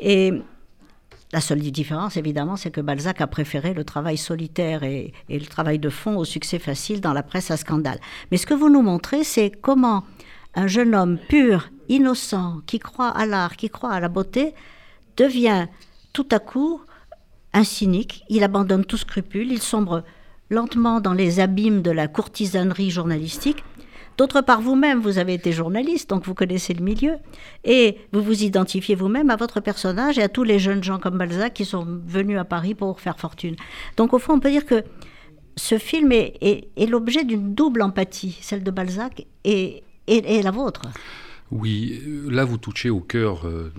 Et 0.00 0.32
la 1.32 1.40
seule 1.40 1.60
différence, 1.60 2.16
évidemment, 2.16 2.56
c'est 2.56 2.70
que 2.70 2.80
Balzac 2.80 3.20
a 3.20 3.26
préféré 3.26 3.74
le 3.74 3.82
travail 3.82 4.16
solitaire 4.16 4.84
et, 4.84 5.12
le 5.28 5.44
travail 5.46 5.80
de 5.80 5.88
fond 5.88 6.16
au 6.16 6.24
succès 6.24 6.60
facile 6.60 7.00
dans 7.00 7.12
la 7.12 7.24
presse 7.24 7.50
à 7.50 7.56
scandale. 7.56 7.98
Mais 8.30 8.36
ce 8.36 8.46
que 8.46 8.54
vous 8.54 8.70
nous 8.70 8.82
montrez, 8.82 9.24
c'est 9.24 9.50
comment 9.50 10.04
un 10.56 10.66
jeune 10.66 10.94
homme 10.94 11.18
pur, 11.28 11.70
innocent, 11.88 12.60
qui 12.66 12.78
croit 12.78 13.10
à 13.10 13.26
l'art, 13.26 13.56
qui 13.56 13.70
croit 13.70 13.92
à 13.92 14.00
la 14.00 14.08
beauté, 14.08 14.54
devient 15.16 15.66
tout 16.12 16.26
à 16.32 16.38
coup 16.38 16.80
un 17.52 17.64
cynique, 17.64 18.24
il 18.28 18.42
abandonne 18.42 18.84
tout 18.84 18.96
scrupule, 18.96 19.52
il 19.52 19.62
sombre 19.62 20.02
lentement 20.50 21.00
dans 21.00 21.12
les 21.12 21.40
abîmes 21.40 21.82
de 21.82 21.90
la 21.90 22.08
courtisanerie 22.08 22.90
journalistique. 22.90 23.64
D'autre 24.16 24.40
part, 24.40 24.62
vous-même, 24.62 25.00
vous 25.00 25.18
avez 25.18 25.34
été 25.34 25.52
journaliste, 25.52 26.08
donc 26.08 26.24
vous 26.24 26.34
connaissez 26.34 26.72
le 26.72 26.82
milieu, 26.82 27.16
et 27.64 27.98
vous 28.12 28.22
vous 28.22 28.44
identifiez 28.44 28.94
vous-même 28.94 29.28
à 29.28 29.36
votre 29.36 29.60
personnage 29.60 30.18
et 30.18 30.22
à 30.22 30.28
tous 30.28 30.42
les 30.42 30.58
jeunes 30.58 30.82
gens 30.82 30.98
comme 30.98 31.18
Balzac 31.18 31.52
qui 31.52 31.66
sont 31.66 31.86
venus 32.06 32.38
à 32.38 32.44
Paris 32.44 32.74
pour 32.74 32.98
faire 33.00 33.18
fortune. 33.18 33.56
Donc 33.98 34.14
au 34.14 34.18
fond, 34.18 34.34
on 34.34 34.40
peut 34.40 34.50
dire 34.50 34.64
que 34.64 34.84
ce 35.56 35.78
film 35.78 36.12
est, 36.12 36.68
l'objet 36.88 37.24
d'une 37.24 37.54
double 37.54 37.82
empathie, 37.82 38.38
celle 38.40 38.62
de 38.62 38.70
Balzac 38.70 39.26
et, 39.44 39.82
et, 40.06 40.42
la 40.42 40.50
vôtre. 40.50 40.82
Oui, 41.50 42.00
là 42.28 42.44
vous 42.44 42.58
touchez 42.58 42.90
au 42.90 43.00
cœur, 43.00 43.46
euh, 43.46 43.72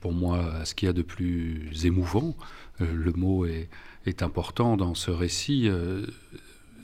pour 0.00 0.12
moi, 0.12 0.52
à 0.60 0.64
ce 0.64 0.74
qu'il 0.74 0.86
y 0.86 0.90
a 0.90 0.92
de 0.92 1.02
plus 1.02 1.86
émouvant. 1.86 2.36
Euh, 2.80 2.86
le 2.92 3.12
mot 3.12 3.46
est, 3.46 3.68
important 4.22 4.76
dans 4.76 4.94
ce 4.94 5.10
récit. 5.10 5.68
Euh, 5.68 6.06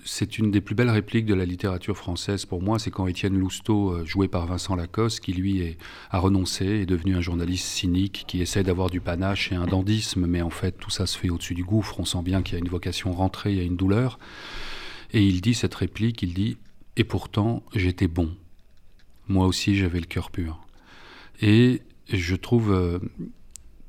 c'est 0.04 0.38
une 0.38 0.50
des 0.50 0.60
plus 0.60 0.74
belles 0.74 0.90
répliques 0.90 1.26
de 1.26 1.34
la 1.34 1.44
littérature 1.44 1.96
française 1.96 2.44
pour 2.44 2.62
moi, 2.62 2.78
c'est 2.78 2.90
quand 2.90 3.06
Étienne 3.06 3.38
Lousteau, 3.38 3.90
euh, 3.90 4.04
joué 4.04 4.28
par 4.28 4.46
Vincent 4.46 4.74
Lacoste, 4.74 5.20
qui 5.20 5.32
lui 5.32 5.60
est, 5.60 5.78
a 6.10 6.18
renoncé, 6.18 6.66
est 6.66 6.86
devenu 6.86 7.14
un 7.14 7.20
journaliste 7.20 7.66
cynique 7.66 8.24
qui 8.26 8.42
essaie 8.42 8.62
d'avoir 8.62 8.90
du 8.90 9.00
panache 9.00 9.52
et 9.52 9.54
un 9.54 9.66
dandisme, 9.66 10.26
mais 10.26 10.42
en 10.42 10.50
fait 10.50 10.72
tout 10.72 10.90
ça 10.90 11.06
se 11.06 11.16
fait 11.16 11.30
au-dessus 11.30 11.54
du 11.54 11.64
gouffre, 11.64 12.00
on 12.00 12.04
sent 12.04 12.22
bien 12.22 12.42
qu'il 12.42 12.54
y 12.54 12.56
a 12.56 12.60
une 12.60 12.68
vocation 12.68 13.12
rentrée, 13.12 13.52
il 13.52 13.58
y 13.58 13.60
a 13.60 13.64
une 13.64 13.76
douleur. 13.76 14.18
Et 15.12 15.24
il 15.24 15.40
dit 15.40 15.54
cette 15.54 15.74
réplique, 15.74 16.22
il 16.22 16.34
dit 16.34 16.56
«Et 16.96 17.04
pourtant 17.04 17.62
j'étais 17.74 18.08
bon. 18.08 18.34
Moi 19.28 19.46
aussi 19.46 19.76
j'avais 19.76 20.00
le 20.00 20.06
cœur 20.06 20.30
pur.» 20.30 20.60
Et 21.40 21.82
je 22.12 22.34
trouve 22.36 22.72
euh, 22.72 22.98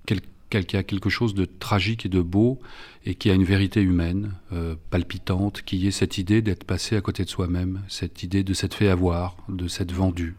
qu'il 0.06 0.74
y 0.74 0.78
a 0.78 0.84
quelque 0.84 1.10
chose 1.10 1.34
de 1.34 1.46
tragique 1.46 2.06
et 2.06 2.10
de 2.10 2.22
beau 2.22 2.60
et 3.06 3.16
qui 3.16 3.30
a 3.30 3.34
une 3.34 3.44
vérité 3.44 3.82
humaine, 3.82 4.34
euh, 4.52 4.75
palpitante, 4.90 5.63
qui 5.63 5.88
est 5.88 5.92
cette 5.92 6.18
idée 6.18 6.42
d'être 6.42 6.63
passé 6.63 6.96
à 6.96 7.02
côté 7.02 7.24
de 7.25 7.30
soi-même, 7.30 7.82
cette 7.88 8.24
idée 8.24 8.44
de 8.44 8.54
s'être 8.54 8.75
fait 8.75 8.88
avoir, 8.88 9.38
de 9.50 9.68
s'être 9.68 9.92
vendu, 9.92 10.36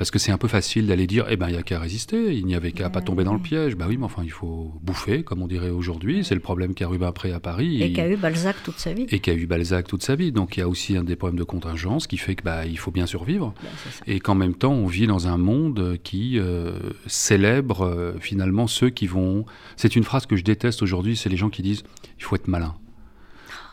parce 0.00 0.10
que 0.10 0.18
c'est 0.18 0.32
un 0.32 0.38
peu 0.38 0.48
facile 0.48 0.86
d'aller 0.86 1.06
dire, 1.06 1.26
eh 1.28 1.36
ben, 1.36 1.48
il 1.48 1.52
n'y 1.52 1.58
a 1.58 1.62
qu'à 1.62 1.78
résister, 1.78 2.34
il 2.34 2.46
n'y 2.46 2.54
avait 2.54 2.72
qu'à 2.72 2.88
pas 2.88 3.02
tomber 3.02 3.22
dans 3.22 3.34
le 3.34 3.38
piège. 3.38 3.76
Bah 3.76 3.84
oui, 3.86 3.98
mais 3.98 4.06
enfin, 4.06 4.22
il 4.24 4.30
faut 4.30 4.72
bouffer, 4.80 5.24
comme 5.24 5.42
on 5.42 5.46
dirait 5.46 5.68
aujourd'hui. 5.68 6.24
C'est 6.24 6.34
le 6.34 6.40
problème 6.40 6.72
qu'a 6.72 6.88
Rubin 6.88 7.12
Pré 7.12 7.32
à 7.32 7.38
Paris. 7.38 7.82
Et, 7.82 7.92
qu'a 7.92 8.08
eu 8.08 8.16
Balzac 8.16 8.56
toute 8.64 8.78
sa 8.78 8.94
vie. 8.94 9.04
Et 9.10 9.18
qu'a 9.18 9.34
eu 9.34 9.46
Balzac 9.46 9.86
toute 9.86 10.02
sa 10.02 10.14
vie. 10.14 10.32
Donc 10.32 10.56
il 10.56 10.60
y 10.60 10.62
a 10.62 10.68
aussi 10.70 10.96
un 10.96 11.04
des 11.04 11.16
problèmes 11.16 11.38
de 11.38 11.44
contingence 11.44 12.06
qui 12.06 12.16
fait 12.16 12.34
que 12.34 12.42
bah, 12.42 12.64
il 12.64 12.78
faut 12.78 12.90
bien 12.90 13.04
survivre. 13.04 13.52
Bah, 13.62 13.68
et 14.06 14.20
qu'en 14.20 14.34
même 14.34 14.54
temps, 14.54 14.72
on 14.72 14.86
vit 14.86 15.06
dans 15.06 15.28
un 15.28 15.36
monde 15.36 15.98
qui 16.02 16.38
euh, 16.38 16.78
célèbre 17.06 17.82
euh, 17.82 18.14
finalement 18.20 18.68
ceux 18.68 18.88
qui 18.88 19.06
vont. 19.06 19.44
C'est 19.76 19.96
une 19.96 20.04
phrase 20.04 20.24
que 20.24 20.34
je 20.34 20.44
déteste 20.44 20.80
aujourd'hui, 20.80 21.14
c'est 21.14 21.28
les 21.28 21.36
gens 21.36 21.50
qui 21.50 21.60
disent, 21.60 21.82
il 22.18 22.24
faut 22.24 22.36
être 22.36 22.48
malin. 22.48 22.74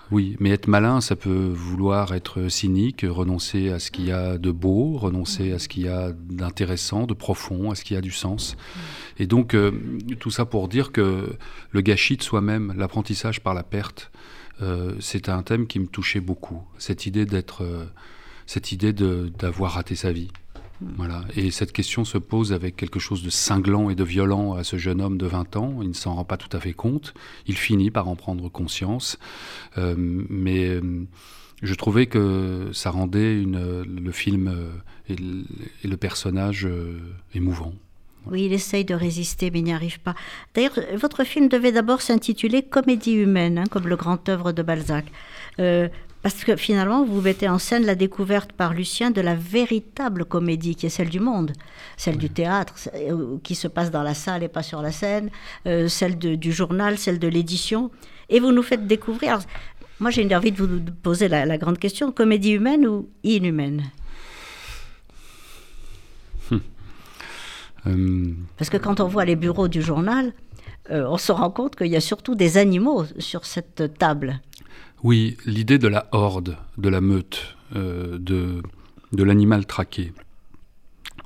Oui, 0.09 0.37
mais 0.39 0.51
être 0.51 0.67
malin, 0.67 1.01
ça 1.01 1.17
peut 1.17 1.51
vouloir 1.53 2.13
être 2.13 2.47
cynique, 2.47 3.05
renoncer 3.07 3.69
à 3.69 3.79
ce 3.79 3.91
qu'il 3.91 4.05
y 4.05 4.11
a 4.11 4.37
de 4.37 4.51
beau, 4.51 4.97
renoncer 4.97 5.51
à 5.51 5.59
ce 5.59 5.67
qu'il 5.67 5.83
y 5.83 5.89
a 5.89 6.13
d'intéressant, 6.13 7.05
de 7.05 7.13
profond, 7.13 7.71
à 7.71 7.75
ce 7.75 7.83
qu'il 7.83 7.95
y 7.95 7.97
a 7.97 8.01
du 8.01 8.11
sens. 8.11 8.55
Et 9.19 9.27
donc, 9.27 9.53
euh, 9.53 9.71
tout 10.19 10.31
ça 10.31 10.45
pour 10.45 10.69
dire 10.69 10.93
que 10.93 11.35
le 11.71 11.81
gâchis 11.81 12.15
de 12.15 12.23
soi-même, 12.23 12.73
l'apprentissage 12.77 13.41
par 13.41 13.53
la 13.53 13.63
perte, 13.63 14.11
euh, 14.61 14.93
c'est 14.99 15.27
un 15.27 15.43
thème 15.43 15.67
qui 15.67 15.79
me 15.79 15.87
touchait 15.87 16.21
beaucoup. 16.21 16.63
Cette 16.77 17.05
idée 17.05 17.25
d'être, 17.25 17.63
euh, 17.63 17.85
cette 18.45 18.71
idée 18.71 18.93
d'avoir 18.93 19.73
raté 19.73 19.95
sa 19.95 20.13
vie. 20.13 20.29
Voilà. 20.81 21.23
Et 21.35 21.49
cette 21.51 21.71
question 21.71 22.05
se 22.05 22.17
pose 22.17 22.53
avec 22.53 22.75
quelque 22.75 22.99
chose 22.99 23.23
de 23.23 23.29
cinglant 23.29 23.89
et 23.89 23.95
de 23.95 24.03
violent 24.03 24.53
à 24.53 24.63
ce 24.63 24.77
jeune 24.77 25.01
homme 25.01 25.17
de 25.17 25.25
20 25.25 25.55
ans. 25.55 25.79
Il 25.81 25.89
ne 25.89 25.93
s'en 25.93 26.15
rend 26.15 26.23
pas 26.23 26.37
tout 26.37 26.55
à 26.55 26.59
fait 26.59 26.73
compte. 26.73 27.13
Il 27.47 27.57
finit 27.57 27.89
par 27.89 28.07
en 28.07 28.15
prendre 28.15 28.47
conscience. 28.49 29.17
Euh, 29.77 29.95
mais 29.97 30.67
euh, 30.67 30.81
je 31.63 31.73
trouvais 31.73 32.05
que 32.05 32.69
ça 32.73 32.91
rendait 32.91 33.43
le 33.43 34.11
film 34.11 34.47
euh, 34.47 34.69
et, 35.09 35.87
le, 35.87 35.97
personnage 35.97 36.67
émouvant. 37.33 37.73
Oui, 38.29 38.43
il 38.43 38.53
essaye 38.53 38.83
de 38.83 38.93
résister, 38.93 39.49
mais 39.51 39.59
il 39.59 39.63
n'y 39.63 39.73
arrive 39.73 39.99
pas. 40.01 40.13
D'ailleurs, 40.53 40.77
votre 40.95 41.23
film 41.23 41.47
devait 41.47 41.71
d'abord 41.71 42.01
s'intituler 42.01 42.61
Comédie 42.61 43.13
humaine, 43.13 43.57
hein, 43.57 43.63
comme 43.71 43.87
le 43.87 43.95
grand 43.95 44.27
œuvre 44.29 44.51
de 44.51 44.61
Balzac. 44.61 45.05
Parce 46.27 46.43
que 46.43 46.57
finalement, 46.57 47.05
vous 47.05 47.21
mettez 47.21 47.47
en 47.47 47.57
scène 47.57 47.85
la 47.85 47.95
découverte 47.95 48.51
par 48.51 48.73
Lucien 48.73 49.11
de 49.11 49.21
la 49.21 49.33
véritable 49.33 50.25
comédie 50.25 50.75
qui 50.75 50.85
est 50.85 50.89
celle 50.89 51.07
du 51.07 51.21
monde, 51.21 51.53
celle 51.95 52.17
du 52.17 52.29
théâtre, 52.29 52.73
euh, 52.95 53.37
qui 53.43 53.55
se 53.55 53.69
passe 53.69 53.91
dans 53.91 54.03
la 54.03 54.13
salle 54.13 54.43
et 54.43 54.49
pas 54.49 54.61
sur 54.61 54.81
la 54.81 54.91
scène, 54.91 55.29
euh, 55.67 55.87
celle 55.87 56.17
du 56.17 56.51
journal, 56.51 56.97
celle 56.97 57.17
de 57.17 57.29
l'édition. 57.29 57.91
Et 58.27 58.41
vous 58.41 58.51
nous 58.51 58.61
faites 58.61 58.85
découvrir. 58.87 59.39
moi, 60.01 60.11
j'ai 60.11 60.35
envie 60.35 60.51
de 60.51 60.57
vous 60.61 60.81
poser 61.01 61.29
la, 61.29 61.57
grande 61.57 61.79
question 61.79 62.11
comédie 62.11 62.51
humaine 62.51 62.85
ou 62.85 63.07
inhumaine? 63.23 63.83
Hum. 66.51 66.61
Euh, 67.85 68.33
Parce 68.57 68.69
que 68.69 68.75
quand 68.75 68.99
on 68.99 69.07
voit 69.07 69.23
les 69.23 69.37
bureaux 69.37 69.69
du 69.69 69.81
journal, 69.81 70.33
on 70.89 71.17
se 71.17 71.31
rend 71.31 71.51
compte 71.51 71.77
qu'il 71.77 71.87
y 71.87 71.95
a 71.95 72.01
surtout 72.01 72.35
des 72.35 72.57
animaux 72.57 73.05
sur 73.17 73.45
cette 73.45 73.97
table. 73.97 74.41
Oui, 75.03 75.37
l'idée 75.45 75.77
de 75.77 75.87
la 75.87 76.07
horde, 76.11 76.57
de 76.77 76.89
la 76.89 77.01
meute, 77.01 77.55
euh, 77.75 78.17
de, 78.19 78.63
l'animal 79.23 79.65
traqué. 79.65 80.11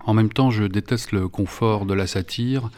En 0.05 0.13
même 0.13 0.31
temps, 0.31 0.51
je 0.51 0.65
déteste 0.65 1.13
le 1.13 1.29
confort 1.29 1.85
de 1.85 1.93
la 1.93 2.05
satire 2.05 2.69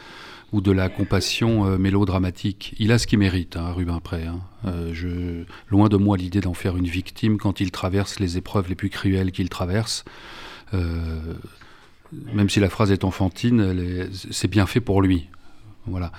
ou 0.52 0.62
de 0.62 0.72
la 0.72 0.90
compassion 0.90 1.66
euh, 1.66 1.78
mélodramatique. 1.80 2.76
Il 2.78 2.92
a 2.92 3.00
ce 3.00 3.08
qu'il 3.08 3.18
mérite, 3.18 3.58
hein, 3.58 3.72
Rubin 3.72 4.00
Pré. 4.00 4.26
Hein. 4.26 4.42
Euh, 4.66 5.46
loin 5.70 5.90
de 5.90 5.98
moi 5.98 6.16
l'idée 6.16 6.42
d'en 6.42 6.54
faire 6.54 6.78
une 6.78 6.88
victime 6.88 7.38
quand 7.38 7.60
il 7.60 7.72
traverse 7.72 8.20
les 8.20 8.38
épreuves 8.38 8.70
les 8.70 8.76
plus 8.76 8.90
cruelles 8.90 9.32
qu'il 9.32 9.50
traverse. 9.50 10.06
même 12.34 12.50
si 12.50 12.60
la 12.60 12.70
phrase 12.70 12.92
est 12.92 13.04
enfantine, 13.04 14.10
c'est 14.30 14.50
bien 14.50 14.68
fait 14.68 14.82
pour 14.82 15.02
lui. 15.02 15.28
Voilà 15.86 16.12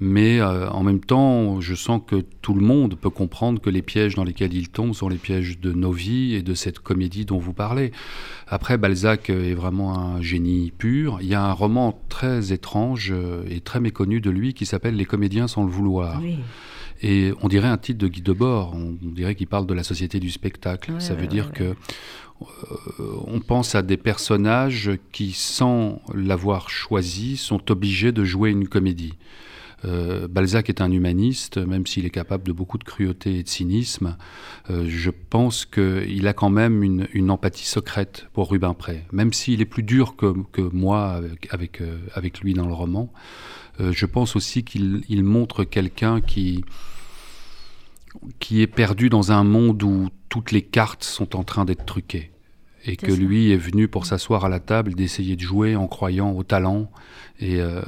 mais 0.00 0.40
euh, 0.40 0.68
en 0.70 0.82
même 0.82 1.00
temps, 1.00 1.60
je 1.60 1.74
sens 1.74 2.00
que 2.06 2.24
tout 2.42 2.54
le 2.54 2.60
monde 2.60 2.94
peut 2.94 3.10
comprendre 3.10 3.60
que 3.60 3.70
les 3.70 3.82
pièges 3.82 4.14
dans 4.14 4.24
lesquels 4.24 4.54
il 4.54 4.68
tombe 4.68 4.94
sont 4.94 5.08
les 5.08 5.16
pièges 5.16 5.58
de 5.58 5.72
nos 5.72 5.92
vies 5.92 6.34
et 6.34 6.42
de 6.42 6.54
cette 6.54 6.78
comédie 6.78 7.24
dont 7.24 7.38
vous 7.38 7.52
parlez. 7.52 7.92
Après, 8.46 8.78
Balzac 8.78 9.30
est 9.30 9.54
vraiment 9.54 9.98
un 9.98 10.22
génie 10.22 10.72
pur. 10.76 11.18
Il 11.20 11.28
y 11.28 11.34
a 11.34 11.42
un 11.42 11.52
roman 11.52 12.00
très 12.08 12.52
étrange 12.52 13.10
euh, 13.12 13.42
et 13.50 13.60
très 13.60 13.80
méconnu 13.80 14.20
de 14.20 14.30
lui 14.30 14.54
qui 14.54 14.66
s'appelle 14.66 14.96
Les 14.96 15.04
comédiens 15.04 15.48
sans 15.48 15.64
le 15.64 15.70
vouloir. 15.70 16.20
Et 17.02 17.32
on 17.42 17.48
dirait 17.48 17.68
un 17.68 17.78
titre 17.78 17.98
de 17.98 18.08
Guy 18.08 18.22
Debord, 18.22 18.74
on 18.74 18.96
dirait 19.00 19.34
qu'il 19.34 19.46
parle 19.46 19.66
de 19.66 19.74
la 19.74 19.82
société 19.82 20.18
du 20.18 20.30
spectacle. 20.30 20.94
Ça 20.98 21.14
veut 21.14 21.28
dire 21.28 21.52
que 21.52 21.74
euh, 22.42 22.46
on 23.26 23.40
pense 23.40 23.74
à 23.74 23.82
des 23.82 23.96
personnages 23.96 24.92
qui, 25.12 25.32
sans 25.32 26.00
l'avoir 26.14 26.70
choisi, 26.70 27.36
sont 27.36 27.70
obligés 27.70 28.12
de 28.12 28.24
jouer 28.24 28.50
une 28.50 28.68
comédie. 28.68 29.14
Euh, 29.84 30.26
Balzac 30.26 30.68
est 30.68 30.80
un 30.80 30.90
humaniste, 30.90 31.56
même 31.58 31.86
s'il 31.86 32.04
est 32.04 32.10
capable 32.10 32.44
de 32.44 32.52
beaucoup 32.52 32.78
de 32.78 32.84
cruauté 32.84 33.38
et 33.38 33.42
de 33.44 33.48
cynisme. 33.48 34.16
Euh, 34.70 34.84
je 34.88 35.10
pense 35.10 35.66
qu'il 35.66 36.26
a 36.26 36.32
quand 36.32 36.50
même 36.50 36.82
une, 36.82 37.30
empathie 37.30 37.66
secrète 37.66 38.26
pour 38.32 38.50
Rubempré, 38.50 39.04
même 39.12 39.32
s'il 39.32 39.60
est 39.60 39.66
plus 39.66 39.84
dur 39.84 40.16
que, 40.16 40.60
moi 40.72 41.20
avec, 41.50 41.80
avec, 42.14 42.40
lui 42.40 42.54
dans 42.54 42.66
le 42.66 42.74
roman. 42.74 43.12
Je 43.80 44.06
pense 44.06 44.36
aussi 44.36 44.64
qu'il 44.64 45.22
montre 45.24 45.64
quelqu'un 45.64 46.20
qui 46.20 46.64
qui 48.38 48.62
est 48.62 48.66
perdu 48.66 49.08
dans 49.08 49.32
un 49.32 49.44
monde 49.44 49.82
où 49.82 50.08
toutes 50.28 50.52
les 50.52 50.62
cartes 50.62 51.04
sont 51.04 51.36
en 51.36 51.44
train 51.44 51.64
d'être 51.64 51.84
truquées. 51.84 52.30
Et 52.84 52.96
que 52.96 53.12
lui 53.12 53.52
est 53.52 53.56
venu 53.56 53.88
pour 53.88 54.06
s'asseoir 54.06 54.44
à 54.44 54.48
la 54.48 54.60
table, 54.60 54.94
d'essayer 54.94 55.36
de 55.36 55.40
jouer 55.40 55.76
en 55.76 55.88
croyant 55.88 56.30
au 56.30 56.42
talent. 56.42 56.90
Et, 57.40 57.60
euh, 57.60 57.82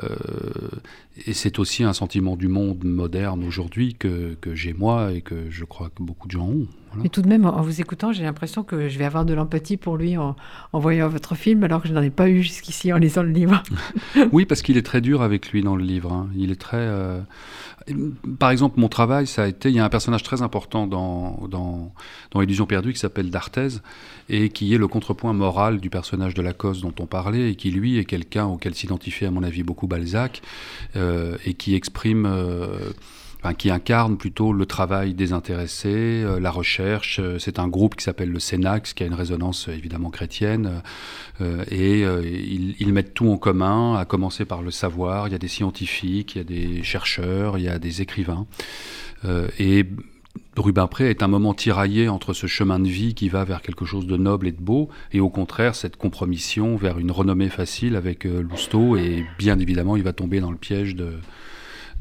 et 1.26 1.32
c'est 1.32 1.58
aussi 1.58 1.84
un 1.84 1.92
sentiment 1.92 2.36
du 2.36 2.48
monde 2.48 2.84
moderne 2.84 3.44
aujourd'hui 3.44 3.94
que, 3.94 4.36
que 4.40 4.54
j'ai 4.54 4.72
moi 4.72 5.12
et 5.12 5.20
que 5.20 5.50
je 5.50 5.64
crois 5.64 5.90
que 5.90 6.02
beaucoup 6.02 6.26
de 6.26 6.32
gens 6.32 6.48
ont. 6.48 6.66
Mais 6.96 7.08
tout 7.08 7.22
de 7.22 7.28
même, 7.28 7.46
en 7.46 7.62
vous 7.62 7.80
écoutant, 7.80 8.12
j'ai 8.12 8.24
l'impression 8.24 8.64
que 8.64 8.88
je 8.88 8.98
vais 8.98 9.04
avoir 9.04 9.24
de 9.24 9.32
l'empathie 9.32 9.76
pour 9.76 9.96
lui 9.96 10.16
en, 10.16 10.34
en, 10.72 10.78
voyant 10.80 11.08
votre 11.08 11.36
film, 11.36 11.62
alors 11.62 11.82
que 11.82 11.88
je 11.88 11.92
n'en 11.92 12.02
ai 12.02 12.10
pas 12.10 12.28
eu 12.28 12.42
jusqu'ici 12.42 12.92
en 12.92 12.96
lisant 12.96 13.22
le 13.22 13.30
livre. 13.30 13.62
oui, 14.32 14.44
parce 14.44 14.60
qu'il 14.62 14.76
est 14.76 14.82
très 14.82 15.00
dur 15.00 15.22
avec 15.22 15.52
lui 15.52 15.62
dans 15.62 15.76
le 15.76 15.84
livre. 15.84 16.12
Hein. 16.12 16.28
Il 16.34 16.50
est 16.50 16.60
très. 16.60 16.78
Euh, 16.78 17.20
par 18.38 18.50
exemple, 18.50 18.80
mon 18.80 18.88
travail, 18.88 19.26
ça 19.26 19.44
a 19.44 19.46
été. 19.46 19.68
Il 19.68 19.76
y 19.76 19.78
a 19.78 19.84
un 19.84 19.88
personnage 19.88 20.22
très 20.24 20.42
important 20.42 20.86
dans, 20.86 21.46
dans, 21.48 21.92
dans 22.32 22.42
Illusion 22.42 22.66
perdue 22.66 22.92
qui 22.92 22.98
s'appelle 22.98 23.30
D'Arthez 23.30 23.68
et 24.28 24.48
qui 24.48 24.74
est 24.74 24.78
le 24.78 24.88
contrepoint 24.88 25.32
moral 25.32 25.80
du 25.80 25.90
personnage 25.90 26.34
de 26.34 26.42
Lacoste 26.42 26.82
dont 26.82 26.94
on 26.98 27.06
parlait 27.06 27.50
et 27.50 27.54
qui, 27.54 27.70
lui, 27.70 27.98
est 27.98 28.04
quelqu'un 28.04 28.46
auquel 28.46 28.74
s'identifiait, 28.74 29.26
à 29.26 29.30
mon 29.30 29.42
avis, 29.42 29.62
beaucoup 29.62 29.86
Balzac 29.86 30.42
euh, 30.96 31.09
et 31.44 31.54
qui 31.54 31.74
exprime. 31.74 32.26
Euh, 32.26 32.92
qui 33.56 33.70
incarne 33.70 34.16
plutôt 34.16 34.52
le 34.52 34.66
travail 34.66 35.14
désintéressé, 35.14 35.88
euh, 35.88 36.38
la 36.38 36.50
recherche. 36.50 37.20
Euh, 37.20 37.38
c'est 37.38 37.58
un 37.58 37.68
groupe 37.68 37.96
qui 37.96 38.04
s'appelle 38.04 38.30
le 38.30 38.38
Sénax, 38.38 38.92
qui 38.92 39.02
a 39.02 39.06
une 39.06 39.14
résonance 39.14 39.68
euh, 39.68 39.72
évidemment 39.72 40.10
chrétienne, 40.10 40.82
et 41.70 42.02
ils, 42.02 42.92
mettent 42.92 43.14
tout 43.14 43.30
en 43.30 43.38
commun, 43.38 43.96
à 43.96 44.04
commencer 44.04 44.44
par 44.44 44.60
le 44.60 44.70
savoir. 44.70 45.26
Il 45.26 45.32
y 45.32 45.34
a 45.34 45.38
des 45.38 45.48
scientifiques, 45.48 46.34
il 46.34 46.38
y 46.38 46.40
a 46.42 46.44
des 46.44 46.82
chercheurs, 46.82 47.56
il 47.56 47.64
y 47.64 47.68
a 47.68 47.78
des 47.78 48.02
écrivains. 48.02 48.46
et 49.58 49.86
Rubempré 50.56 51.10
est 51.10 51.22
un 51.22 51.28
moment 51.28 51.54
tiraillé 51.54 52.08
entre 52.08 52.32
ce 52.32 52.46
chemin 52.46 52.78
de 52.78 52.88
vie 52.88 53.14
qui 53.14 53.28
va 53.28 53.44
vers 53.44 53.62
quelque 53.62 53.84
chose 53.84 54.06
de 54.06 54.16
noble 54.16 54.46
et 54.46 54.52
de 54.52 54.60
beau, 54.60 54.88
et 55.12 55.20
au 55.20 55.30
contraire 55.30 55.74
cette 55.74 55.96
compromission 55.96 56.76
vers 56.76 56.98
une 56.98 57.10
renommée 57.10 57.48
facile 57.48 57.96
avec 57.96 58.24
Lousteau, 58.24 58.96
et 58.96 59.24
bien 59.38 59.58
évidemment 59.58 59.96
il 59.96 60.02
va 60.02 60.12
tomber 60.12 60.40
dans 60.40 60.50
le 60.50 60.58
piège 60.58 60.94
de, 60.94 61.18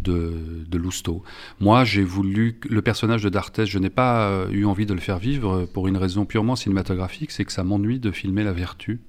de, 0.02 0.66
de 0.68 0.78
Lousteau. 0.78 1.24
Moi, 1.60 1.84
j'ai 1.84 2.04
voulu. 2.04 2.60
Le 2.70 2.82
personnage 2.82 3.24
de 3.24 3.30
D'Arthez, 3.30 3.66
je 3.66 3.80
n'ai 3.80 3.90
pas 3.90 4.30
euh, 4.30 4.50
eu 4.52 4.66
envie 4.66 4.86
de 4.86 4.94
le 4.94 5.00
faire 5.00 5.20
vivre 5.20 5.66
pour 5.66 5.88
une 5.88 5.98
raison 5.98 6.26
purement 6.26 6.56
cinématographique 6.56 7.32
c'est 7.32 7.46
que 7.46 7.52
ça 7.52 7.64
m'ennuie 7.64 8.00
de 8.00 8.12
filmer 8.12 8.44
la 8.44 8.54
vertu. 8.54 9.02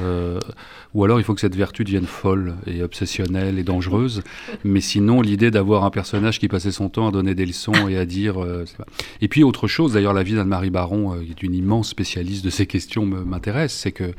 Euh, 0.00 0.38
ou 0.94 1.04
alors 1.04 1.20
il 1.20 1.24
faut 1.24 1.34
que 1.34 1.40
cette 1.40 1.56
vertu 1.56 1.84
devienne 1.84 2.06
folle 2.06 2.54
et 2.66 2.82
obsessionnelle 2.82 3.58
et 3.58 3.62
dangereuse. 3.64 4.22
Mais 4.64 4.80
sinon, 4.80 5.20
l'idée 5.20 5.50
d'avoir 5.50 5.84
un 5.84 5.90
personnage 5.90 6.38
qui 6.38 6.48
passait 6.48 6.72
son 6.72 6.88
temps 6.88 7.08
à 7.08 7.10
donner 7.10 7.34
des 7.34 7.46
leçons 7.46 7.88
et 7.88 7.96
à 7.96 8.06
dire. 8.06 8.42
euh, 8.42 8.64
et 9.20 9.28
puis 9.28 9.42
autre 9.44 9.68
chose, 9.68 9.92
d'ailleurs, 9.92 10.14
la 10.14 10.22
vie 10.22 10.34
d'Anne-Marie 10.34 10.70
Baron, 10.70 11.14
euh, 11.14 11.24
qui 11.24 11.30
est 11.30 11.42
une 11.42 11.54
immense 11.54 11.88
spécialiste 11.88 12.44
de 12.44 12.50
ces 12.50 12.66
questions, 12.66 13.06
m'intéresse. 13.06 13.72
C'est 13.74 13.92
que 13.92 14.12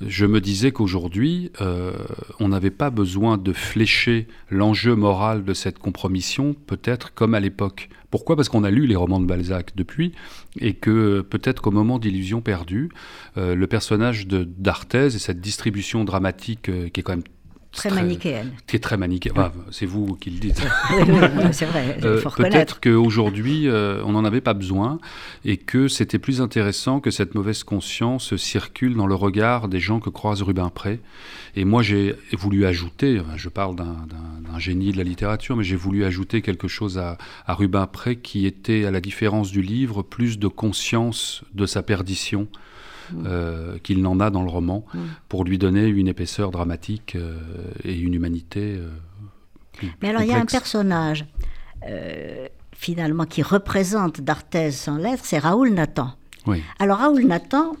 je 0.00 0.26
me 0.26 0.40
disais 0.40 0.72
qu'aujourd'hui, 0.72 1.50
euh, 1.60 1.92
on 2.40 2.48
n'avait 2.48 2.70
pas 2.70 2.90
besoin 2.90 3.38
de 3.38 3.52
flécher 3.52 4.26
l'enjeu 4.50 4.94
moral 4.94 5.44
de 5.44 5.54
cette 5.54 5.78
compromission, 5.78 6.54
peut-être 6.66 7.14
comme 7.14 7.34
à 7.34 7.40
l'époque. 7.40 7.88
Pourquoi? 8.10 8.36
Parce 8.36 8.48
qu'on 8.48 8.64
a 8.64 8.70
lu 8.70 8.86
les 8.86 8.96
romans 8.96 9.20
de 9.20 9.26
Balzac 9.26 9.72
depuis, 9.76 10.12
et 10.60 10.74
que 10.74 11.20
peut-être 11.22 11.62
qu'au 11.62 11.70
moment 11.70 11.98
d'Illusion 11.98 12.40
perdue, 12.40 12.90
euh, 13.36 13.54
le 13.54 13.66
personnage 13.66 14.26
d'Arthez 14.26 15.06
et 15.06 15.18
cette 15.18 15.40
distribution 15.40 16.04
dramatique 16.04 16.68
euh, 16.68 16.88
qui 16.88 17.00
est 17.00 17.02
quand 17.02 17.12
même 17.12 17.24
Très 17.74 17.90
manichéenne. 17.90 18.52
qui 18.66 18.76
est 18.76 18.80
très 18.80 18.96
manichéenne. 18.96 19.34
C'est 19.70 19.86
vous 19.86 20.14
qui 20.16 20.30
le 20.30 20.38
dites. 20.38 20.62
C'est 21.52 21.64
vrai, 21.66 21.96
il 21.98 22.06
Euh, 22.06 22.20
faut. 22.20 22.30
Peut-être 22.30 22.80
qu'aujourd'hui, 22.80 23.68
euh, 23.68 24.02
on 24.04 24.12
n'en 24.12 24.24
avait 24.24 24.40
pas 24.40 24.54
besoin 24.54 24.98
et 25.44 25.56
que 25.56 25.88
c'était 25.88 26.18
plus 26.18 26.40
intéressant 26.40 27.00
que 27.00 27.10
cette 27.10 27.34
mauvaise 27.34 27.64
conscience 27.64 28.36
circule 28.36 28.94
dans 28.94 29.06
le 29.06 29.14
regard 29.14 29.68
des 29.68 29.80
gens 29.80 30.00
que 30.00 30.10
croise 30.10 30.42
Rubempré. 30.42 31.00
Et 31.56 31.64
moi, 31.64 31.82
j'ai 31.82 32.14
voulu 32.32 32.64
ajouter, 32.66 33.20
je 33.36 33.48
parle 33.48 33.76
d'un- 33.76 33.96
génie 34.58 34.92
de 34.92 34.96
la 34.98 35.02
littérature, 35.04 35.56
mais 35.56 35.64
j'ai 35.64 35.74
voulu 35.76 36.04
ajouter 36.04 36.40
quelque 36.40 36.68
chose 36.68 36.96
à, 36.96 37.18
à 37.44 37.54
Rubempré 37.54 38.16
qui 38.16 38.46
était, 38.46 38.84
à 38.84 38.92
la 38.92 39.00
différence 39.00 39.50
du 39.50 39.62
livre, 39.62 40.02
plus 40.02 40.38
de 40.38 40.46
conscience 40.46 41.42
de 41.54 41.66
sa 41.66 41.82
perdition. 41.82 42.46
Euh, 43.26 43.78
qu'il 43.82 44.00
n'en 44.02 44.18
a 44.20 44.30
dans 44.30 44.42
le 44.42 44.50
roman, 44.50 44.84
Mm. 44.94 44.98
pour 45.28 45.44
lui 45.44 45.58
donner 45.58 45.86
une 45.86 46.08
épaisseur 46.08 46.50
dramatique 46.50 47.16
euh, 47.16 47.38
et 47.84 47.94
une 47.98 48.14
humanité. 48.14 48.76
euh, 48.78 48.88
plus- 49.72 49.92
Mais 50.02 50.08
alors, 50.10 50.22
il 50.22 50.28
y 50.28 50.32
a 50.32 50.38
un 50.38 50.46
personnage, 50.46 51.24
finalement, 52.76 53.24
qui 53.24 53.42
représente 53.42 54.20
d'Arthez 54.20 54.70
sans 54.72 54.96
lettres, 54.96 55.22
c'est 55.24 55.38
Raoul 55.38 55.70
Nathan. 55.70 56.10
Oui. 56.46 56.62
Alors, 56.78 56.98
Raoul 56.98 57.24
Nathan, 57.26 57.76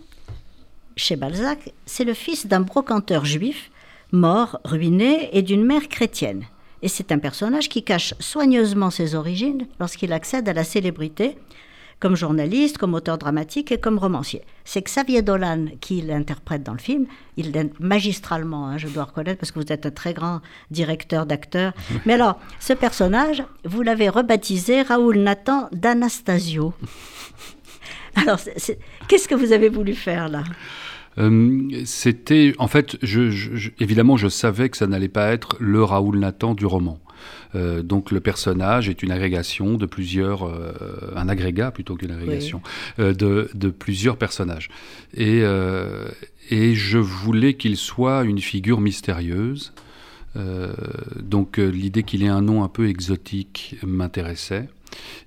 chez 0.96 1.16
Balzac, 1.16 1.72
c'est 1.86 2.04
le 2.04 2.14
fils 2.14 2.46
d'un 2.46 2.60
brocanteur 2.60 3.24
juif, 3.24 3.70
mort, 4.12 4.60
ruiné, 4.64 5.36
et 5.36 5.42
d'une 5.42 5.64
mère 5.64 5.88
chrétienne. 5.88 6.44
Et 6.82 6.88
c'est 6.88 7.12
un 7.12 7.18
personnage 7.18 7.68
qui 7.68 7.82
cache 7.82 8.14
soigneusement 8.20 8.90
ses 8.90 9.14
origines 9.14 9.66
lorsqu'il 9.80 10.12
accède 10.12 10.48
à 10.48 10.52
la 10.52 10.64
célébrité, 10.64 11.36
comme 12.04 12.16
journaliste, 12.16 12.76
comme 12.76 12.92
auteur 12.92 13.16
dramatique 13.16 13.72
et 13.72 13.78
comme 13.78 13.96
romancier. 13.98 14.42
C'est 14.66 14.82
Xavier 14.82 15.22
Dolan 15.22 15.68
qui 15.80 16.02
l'interprète 16.02 16.62
dans 16.62 16.74
le 16.74 16.78
film. 16.78 17.06
Il 17.38 17.52
l'aide 17.52 17.72
magistralement, 17.80 18.68
hein, 18.68 18.76
je 18.76 18.88
dois 18.88 19.04
reconnaître, 19.04 19.40
parce 19.40 19.52
que 19.52 19.58
vous 19.58 19.72
êtes 19.72 19.86
un 19.86 19.90
très 19.90 20.12
grand 20.12 20.42
directeur 20.70 21.24
d'acteurs. 21.24 21.72
Mais 22.04 22.12
alors, 22.12 22.38
ce 22.60 22.74
personnage, 22.74 23.42
vous 23.64 23.80
l'avez 23.80 24.10
rebaptisé 24.10 24.82
Raoul 24.82 25.16
Nathan 25.16 25.70
d'Anastasio. 25.72 26.74
Alors, 28.16 28.38
qu'est-ce 29.08 29.26
que 29.26 29.34
vous 29.34 29.52
avez 29.52 29.70
voulu 29.70 29.94
faire 29.94 30.28
là? 30.28 30.44
Euh, 31.16 31.68
C'était, 31.86 32.52
en 32.58 32.68
fait, 32.68 32.98
je, 33.02 33.30
je- 33.30 33.56
je- 33.56 33.70
évidemment, 33.80 34.18
je 34.18 34.28
savais 34.28 34.68
que 34.68 34.76
ça 34.76 34.86
n'allait 34.86 35.08
pas 35.08 35.32
être 35.32 35.56
le 35.58 35.82
Raoul 35.82 36.18
Nathan 36.18 36.52
du 36.54 36.66
roman. 36.66 36.98
Euh, 37.54 37.82
donc 37.82 38.10
le 38.10 38.20
personnage 38.20 38.88
est 38.88 39.02
une 39.02 39.10
agrégation 39.10 39.74
de 39.74 39.86
plusieurs, 39.86 40.46
euh, 40.46 40.72
un 41.14 41.28
agrégat 41.28 41.70
plutôt 41.70 41.96
qu'une 41.96 42.10
agrégation, 42.10 42.60
euh, 42.98 43.12
de, 43.12 43.50
de 43.54 43.68
plusieurs 43.70 44.16
personnages. 44.16 44.68
Et, 45.16 45.42
et 46.50 46.74
je 46.74 46.98
voulais 46.98 47.54
qu'il 47.54 47.76
soit 47.76 48.24
une 48.24 48.40
figure 48.40 48.80
mystérieuse. 48.80 49.72
Donc 51.16 51.58
l'idée 51.58 52.02
qu'il 52.02 52.24
ait 52.24 52.28
un 52.28 52.42
nom 52.42 52.64
un 52.64 52.68
peu 52.68 52.88
exotique 52.88 53.76
m'intéressait 53.86 54.68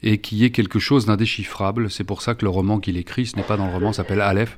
et 0.03 0.17
qu'il 0.19 0.39
y 0.39 0.43
ait 0.43 0.49
quelque 0.49 0.79
chose 0.79 1.05
d'indéchiffrable. 1.05 1.89
C'est 1.89 2.03
pour 2.03 2.21
ça 2.21 2.35
que 2.35 2.43
le 2.43 2.49
roman 2.49 2.79
qu'il 2.79 2.97
écrit, 2.97 3.25
ce 3.25 3.37
n'est 3.37 3.43
pas 3.43 3.57
dans 3.57 3.67
le 3.67 3.73
roman, 3.73 3.93
s'appelle 3.93 4.21
Aleph. 4.21 4.57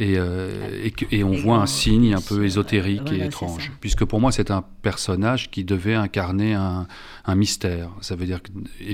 Et, 0.00 0.14
euh, 0.16 0.88
et, 1.12 1.22
on 1.22 1.32
Et 1.34 1.36
voit 1.36 1.58
on- 1.58 1.60
un 1.60 1.66
signe 1.66 2.14
un 2.14 2.20
peu 2.22 2.44
ésotérique 2.44 3.02
Voilà, 3.06 3.24
et 3.24 3.26
étrange. 3.26 3.70
Puisque 3.80 4.04
pour 4.06 4.18
moi, 4.18 4.32
c'est 4.32 4.50
un 4.50 4.64
personnage 4.82 5.50
qui 5.50 5.62
devait 5.62 5.94
incarner 5.94 6.54
un, 6.54 6.86
un 7.26 7.34
mystère. 7.34 7.90
Ça 8.00 8.16
veut 8.16 8.24
dire 8.24 8.42
que 8.42 8.48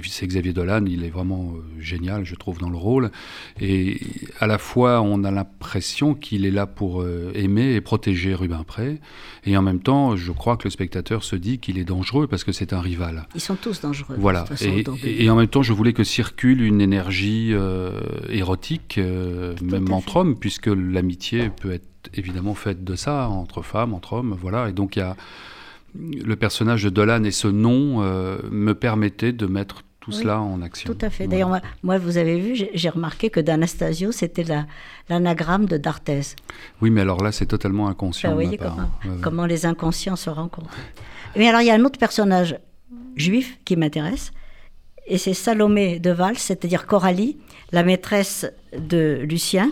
c'est 0.08 0.26
Xavier 0.26 0.52
Dolan, 0.52 0.84
il 0.86 1.04
est 1.04 1.10
vraiment 1.10 1.54
euh, 1.54 1.80
génial, 1.80 2.24
je 2.24 2.34
trouve, 2.34 2.58
dans 2.58 2.70
le 2.70 2.76
rôle. 2.76 3.12
Et 3.60 4.00
à 4.40 4.48
la 4.48 4.58
fois, 4.58 5.00
on 5.00 5.22
a 5.22 5.30
l'impression 5.30 6.14
qu'il 6.14 6.44
est 6.44 6.50
là 6.50 6.66
pour 6.66 7.02
euh, 7.02 7.30
aimer 7.34 7.74
et 7.74 7.80
protéger 7.80 8.34
Rubempré. 8.34 8.98
Et 9.44 9.56
en 9.56 9.62
même 9.62 9.78
temps, 9.80 10.16
je 10.16 10.32
crois 10.32 10.56
que 10.56 10.64
le 10.64 10.70
spectateur 10.70 11.22
se 11.22 11.36
dit 11.36 11.58
qu'il 11.60 11.78
est 11.78 11.84
dangereux 11.84 12.26
parce 12.26 12.42
que 12.42 12.50
c'est 12.50 12.72
un 12.72 12.80
rival. 12.80 13.28
Ils 13.36 13.40
sont 13.40 13.54
tous 13.54 13.80
dangereux. 13.80 14.16
de 14.16 14.20
Voilà. 14.20 14.40
toute 14.40 14.58
façon, 14.58 14.82
Et, 15.04 15.30
en 15.30 15.36
même 15.36 15.46
temps, 15.46 15.62
je 15.62 15.72
voulais 15.72 15.92
que 15.92 16.02
circule 16.02 16.62
une 16.62 16.80
énergie 16.80 17.54
érotique, 18.28 18.98
même 19.62 19.92
entre 19.92 20.16
hommes, 20.16 20.36
puisque 20.36 20.66
l'amitié 20.96 21.50
peut 21.50 21.72
être 21.72 21.86
évidemment 22.14 22.54
faite 22.54 22.82
de 22.84 22.96
ça, 22.96 23.28
entre 23.28 23.62
femmes, 23.62 23.94
entre 23.94 24.14
hommes. 24.14 24.36
Voilà. 24.40 24.68
Et 24.68 24.72
donc, 24.72 24.96
il 24.96 25.00
y 25.00 25.02
a 25.02 25.16
le 25.94 26.36
personnage 26.36 26.82
de 26.84 26.90
Dolan 26.90 27.22
et 27.24 27.30
ce 27.30 27.48
nom 27.48 28.02
euh, 28.02 28.38
me 28.50 28.74
permettaient 28.74 29.32
de 29.32 29.46
mettre 29.46 29.82
tout 30.00 30.10
Oui, 30.12 30.18
cela 30.18 30.40
en 30.40 30.60
action. 30.62 30.92
Tout 30.92 31.04
à 31.04 31.10
fait. 31.10 31.24
Voilà. 31.24 31.30
D'ailleurs, 31.30 31.48
moi, 31.48 31.60
moi, 31.82 31.98
vous 31.98 32.16
avez 32.18 32.38
vu, 32.38 32.54
j'ai 32.74 32.88
remarqué 32.88 33.30
que 33.30 33.40
d'Anastasio, 33.40 34.12
c'était 34.12 34.44
la- 34.44 34.66
l'anagramme 35.08 35.66
de 35.66 35.76
d'Arthez. 35.78 36.22
Oui, 36.80 36.90
mais 36.90 37.00
alors 37.00 37.22
là, 37.22 37.32
c'est 37.32 37.46
totalement 37.46 37.88
inconscient. 37.88 38.30
Vous 38.30 38.36
ma 38.36 38.42
voyez 38.42 38.58
comment. 38.58 38.76
Ouais, 39.04 39.10
ouais. 39.10 39.16
comment 39.22 39.46
les 39.46 39.64
inconscients 39.66 40.16
se 40.16 40.30
rencontrent. 40.30 40.70
Mais 41.36 41.48
alors, 41.48 41.60
il 41.62 41.66
y 41.66 41.70
a 41.70 41.74
un 41.74 41.84
autre 41.84 41.98
personnage 41.98 42.56
juif 43.16 43.58
qui 43.64 43.74
m'intéresse, 43.76 44.30
et 45.08 45.18
c'est 45.18 45.34
Salomé 45.34 45.98
de 45.98 46.10
Val, 46.10 46.36
c'est-à-dire 46.38 46.86
Coralie, 46.86 47.38
la 47.72 47.82
maîtresse 47.82 48.46
de 48.78 49.20
Lucien. 49.28 49.70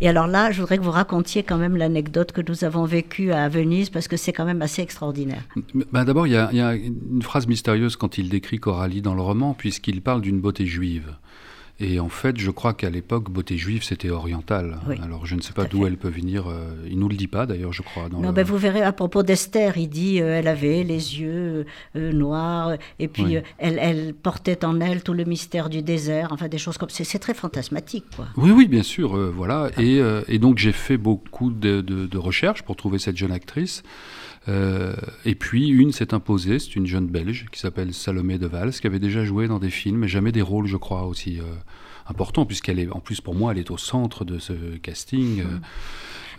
Et 0.00 0.08
alors 0.08 0.26
là, 0.26 0.50
je 0.50 0.60
voudrais 0.60 0.76
que 0.76 0.82
vous 0.82 0.90
racontiez 0.90 1.42
quand 1.42 1.56
même 1.56 1.76
l'anecdote 1.76 2.32
que 2.32 2.42
nous 2.46 2.64
avons 2.64 2.84
vécue 2.84 3.32
à 3.32 3.48
Venise, 3.48 3.88
parce 3.88 4.08
que 4.08 4.16
c'est 4.16 4.32
quand 4.32 4.44
même 4.44 4.60
assez 4.60 4.82
extraordinaire. 4.82 5.42
Ben, 5.92 6.04
D'abord, 6.04 6.26
il 6.26 6.32
y, 6.32 6.56
y 6.56 6.60
a 6.60 6.74
une 6.74 7.22
phrase 7.22 7.46
mystérieuse 7.46 7.96
quand 7.96 8.18
il 8.18 8.28
décrit 8.28 8.58
Coralie 8.58 9.00
dans 9.00 9.14
le 9.14 9.22
roman, 9.22 9.54
puisqu'il 9.54 10.02
parle 10.02 10.20
d'une 10.20 10.40
beauté 10.40 10.66
juive. 10.66 11.16
Et 11.78 12.00
en 12.00 12.08
fait, 12.08 12.38
je 12.38 12.50
crois 12.50 12.72
qu'à 12.72 12.88
l'époque, 12.88 13.28
beauté 13.30 13.58
juive, 13.58 13.82
c'était 13.84 14.08
oriental. 14.08 14.78
Oui, 14.88 14.96
Alors, 15.02 15.26
je 15.26 15.34
ne 15.34 15.42
sais 15.42 15.52
pas 15.52 15.64
d'où 15.66 15.86
elle 15.86 15.98
peut 15.98 16.08
venir. 16.08 16.46
euh, 16.48 16.74
il 16.88 16.98
nous 16.98 17.08
le 17.08 17.16
dit 17.16 17.26
pas, 17.26 17.44
d'ailleurs, 17.44 17.74
je 17.74 17.82
crois. 17.82 18.08
Dans 18.08 18.18
Non, 18.20 18.28
le- 18.28 18.34
ben 18.34 18.44
vous 18.44 18.56
verrez 18.56 18.80
à 18.80 18.92
propos 18.92 19.22
d'Esther, 19.22 19.76
il 19.76 19.88
dit 19.88 20.22
euh, 20.22 20.38
elle 20.38 20.48
avait 20.48 20.84
les 20.84 21.20
yeux 21.20 21.66
euh, 21.94 22.12
noirs 22.12 22.76
et 22.98 23.08
puis 23.08 23.24
Oui. 23.24 23.36
euh, 23.36 23.40
elle, 23.58 23.78
elle 23.78 24.14
portait 24.14 24.64
en 24.64 24.80
elle 24.80 25.02
tout 25.02 25.12
le 25.12 25.24
mystère 25.24 25.68
du 25.68 25.82
désert, 25.82 26.28
enfin 26.30 26.48
des 26.48 26.56
choses 26.58 26.78
comme 26.78 26.88
c'est 26.88 27.04
c'est 27.04 27.18
très 27.18 27.34
fantasmatique 27.34 28.04
quoi. 28.16 28.26
Oui, 28.38 28.52
oui, 28.52 28.68
bien 28.68 28.82
sûr, 28.82 29.14
euh, 29.14 29.30
voilà. 29.34 29.68
Et, 29.78 30.00
euh, 30.00 30.22
et 30.28 30.38
donc 30.38 30.56
j'ai 30.56 30.72
fait 30.72 30.96
beaucoup 30.96 31.50
de, 31.50 31.82
de- 31.82 32.06
de 32.06 32.18
recherches 32.18 32.62
pour 32.62 32.76
trouver 32.76 32.98
cette 32.98 33.18
jeune 33.18 33.32
actrice. 33.32 33.82
Euh, 34.48 34.94
et 35.24 35.34
puis 35.34 35.68
une 35.68 35.92
s'est 35.92 36.14
imposée, 36.14 36.58
c'est 36.58 36.76
une 36.76 36.86
jeune 36.86 37.06
Belge 37.08 37.46
qui 37.50 37.58
s'appelle 37.60 37.92
Salomé 37.92 38.38
de 38.38 38.46
Vals, 38.46 38.72
qui 38.72 38.86
avait 38.86 38.98
déjà 39.00 39.24
joué 39.24 39.48
dans 39.48 39.58
des 39.58 39.70
films, 39.70 39.98
mais 39.98 40.08
jamais 40.08 40.30
des 40.32 40.42
rôles, 40.42 40.66
je 40.66 40.76
crois, 40.76 41.04
aussi 41.06 41.40
euh, 41.40 41.44
importants, 42.06 42.46
puisqu'elle 42.46 42.78
est, 42.78 42.88
en 42.90 43.00
plus 43.00 43.20
pour 43.20 43.34
moi, 43.34 43.52
elle 43.52 43.58
est 43.58 43.70
au 43.70 43.76
centre 43.76 44.24
de 44.24 44.38
ce 44.38 44.52
casting. 44.76 45.40
euh, 45.40 45.58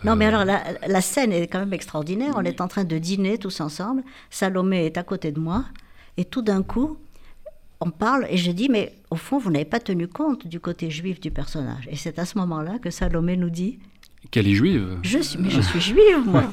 Non 0.04 0.16
mais 0.16 0.24
alors 0.26 0.44
la, 0.44 0.62
la 0.86 1.00
scène 1.02 1.32
est 1.32 1.48
quand 1.48 1.58
même 1.58 1.74
extraordinaire, 1.74 2.34
on 2.36 2.44
est 2.44 2.60
en 2.60 2.68
train 2.68 2.84
de 2.84 2.98
dîner 2.98 3.36
tous 3.36 3.60
ensemble, 3.60 4.02
Salomé 4.30 4.86
est 4.86 4.96
à 4.96 5.02
côté 5.02 5.30
de 5.32 5.40
moi 5.40 5.64
et 6.16 6.24
tout 6.24 6.40
d'un 6.42 6.62
coup 6.62 6.96
on 7.80 7.90
parle 7.90 8.26
et 8.30 8.36
je 8.38 8.50
dis 8.50 8.68
mais 8.68 8.92
au 9.10 9.16
fond 9.16 9.38
vous 9.38 9.50
n'avez 9.50 9.64
pas 9.64 9.78
tenu 9.80 10.08
compte 10.08 10.46
du 10.48 10.58
côté 10.60 10.90
juif 10.90 11.20
du 11.20 11.30
personnage 11.30 11.86
et 11.90 11.96
c'est 11.96 12.18
à 12.18 12.24
ce 12.24 12.36
moment-là 12.38 12.78
que 12.80 12.90
Salomé 12.90 13.36
nous 13.36 13.50
dit 13.50 13.78
Qu'elle 14.32 14.48
est 14.48 14.54
juive. 14.54 14.98
Je 15.02 15.18
suis, 15.20 15.38
mais 15.38 15.48
je 15.48 15.60
suis 15.60 15.80
juive, 15.80 16.24
moi. 16.26 16.44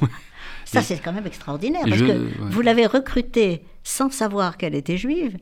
Ça, 0.66 0.82
c'est 0.82 0.98
quand 0.98 1.12
même 1.12 1.26
extraordinaire, 1.26 1.82
parce 1.84 1.96
je- 1.96 2.04
que 2.06 2.12
ouais. 2.12 2.50
vous 2.50 2.60
l'avez 2.60 2.86
recrutée 2.86 3.62
sans 3.84 4.10
savoir 4.10 4.56
qu'elle 4.58 4.74
était 4.74 4.96
juive, 4.98 5.38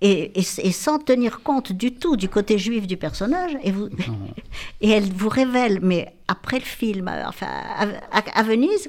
et, 0.00 0.38
et- 0.38 0.44
et 0.68 0.72
sans 0.72 0.98
tenir 0.98 1.42
compte 1.42 1.72
du 1.72 1.92
tout 1.94 2.16
du 2.16 2.28
côté 2.28 2.56
juif 2.58 2.86
du 2.86 2.96
personnage, 2.96 3.56
et, 3.62 3.70
vous, 3.72 3.88
et 4.80 4.90
elle 4.90 5.10
vous 5.12 5.28
révèle, 5.28 5.80
mais 5.82 6.14
après 6.28 6.58
le 6.58 6.64
film, 6.64 7.10
enfin, 7.26 7.46
à, 7.48 7.84
à- 8.18 8.38
à 8.38 8.42
Venise, 8.42 8.88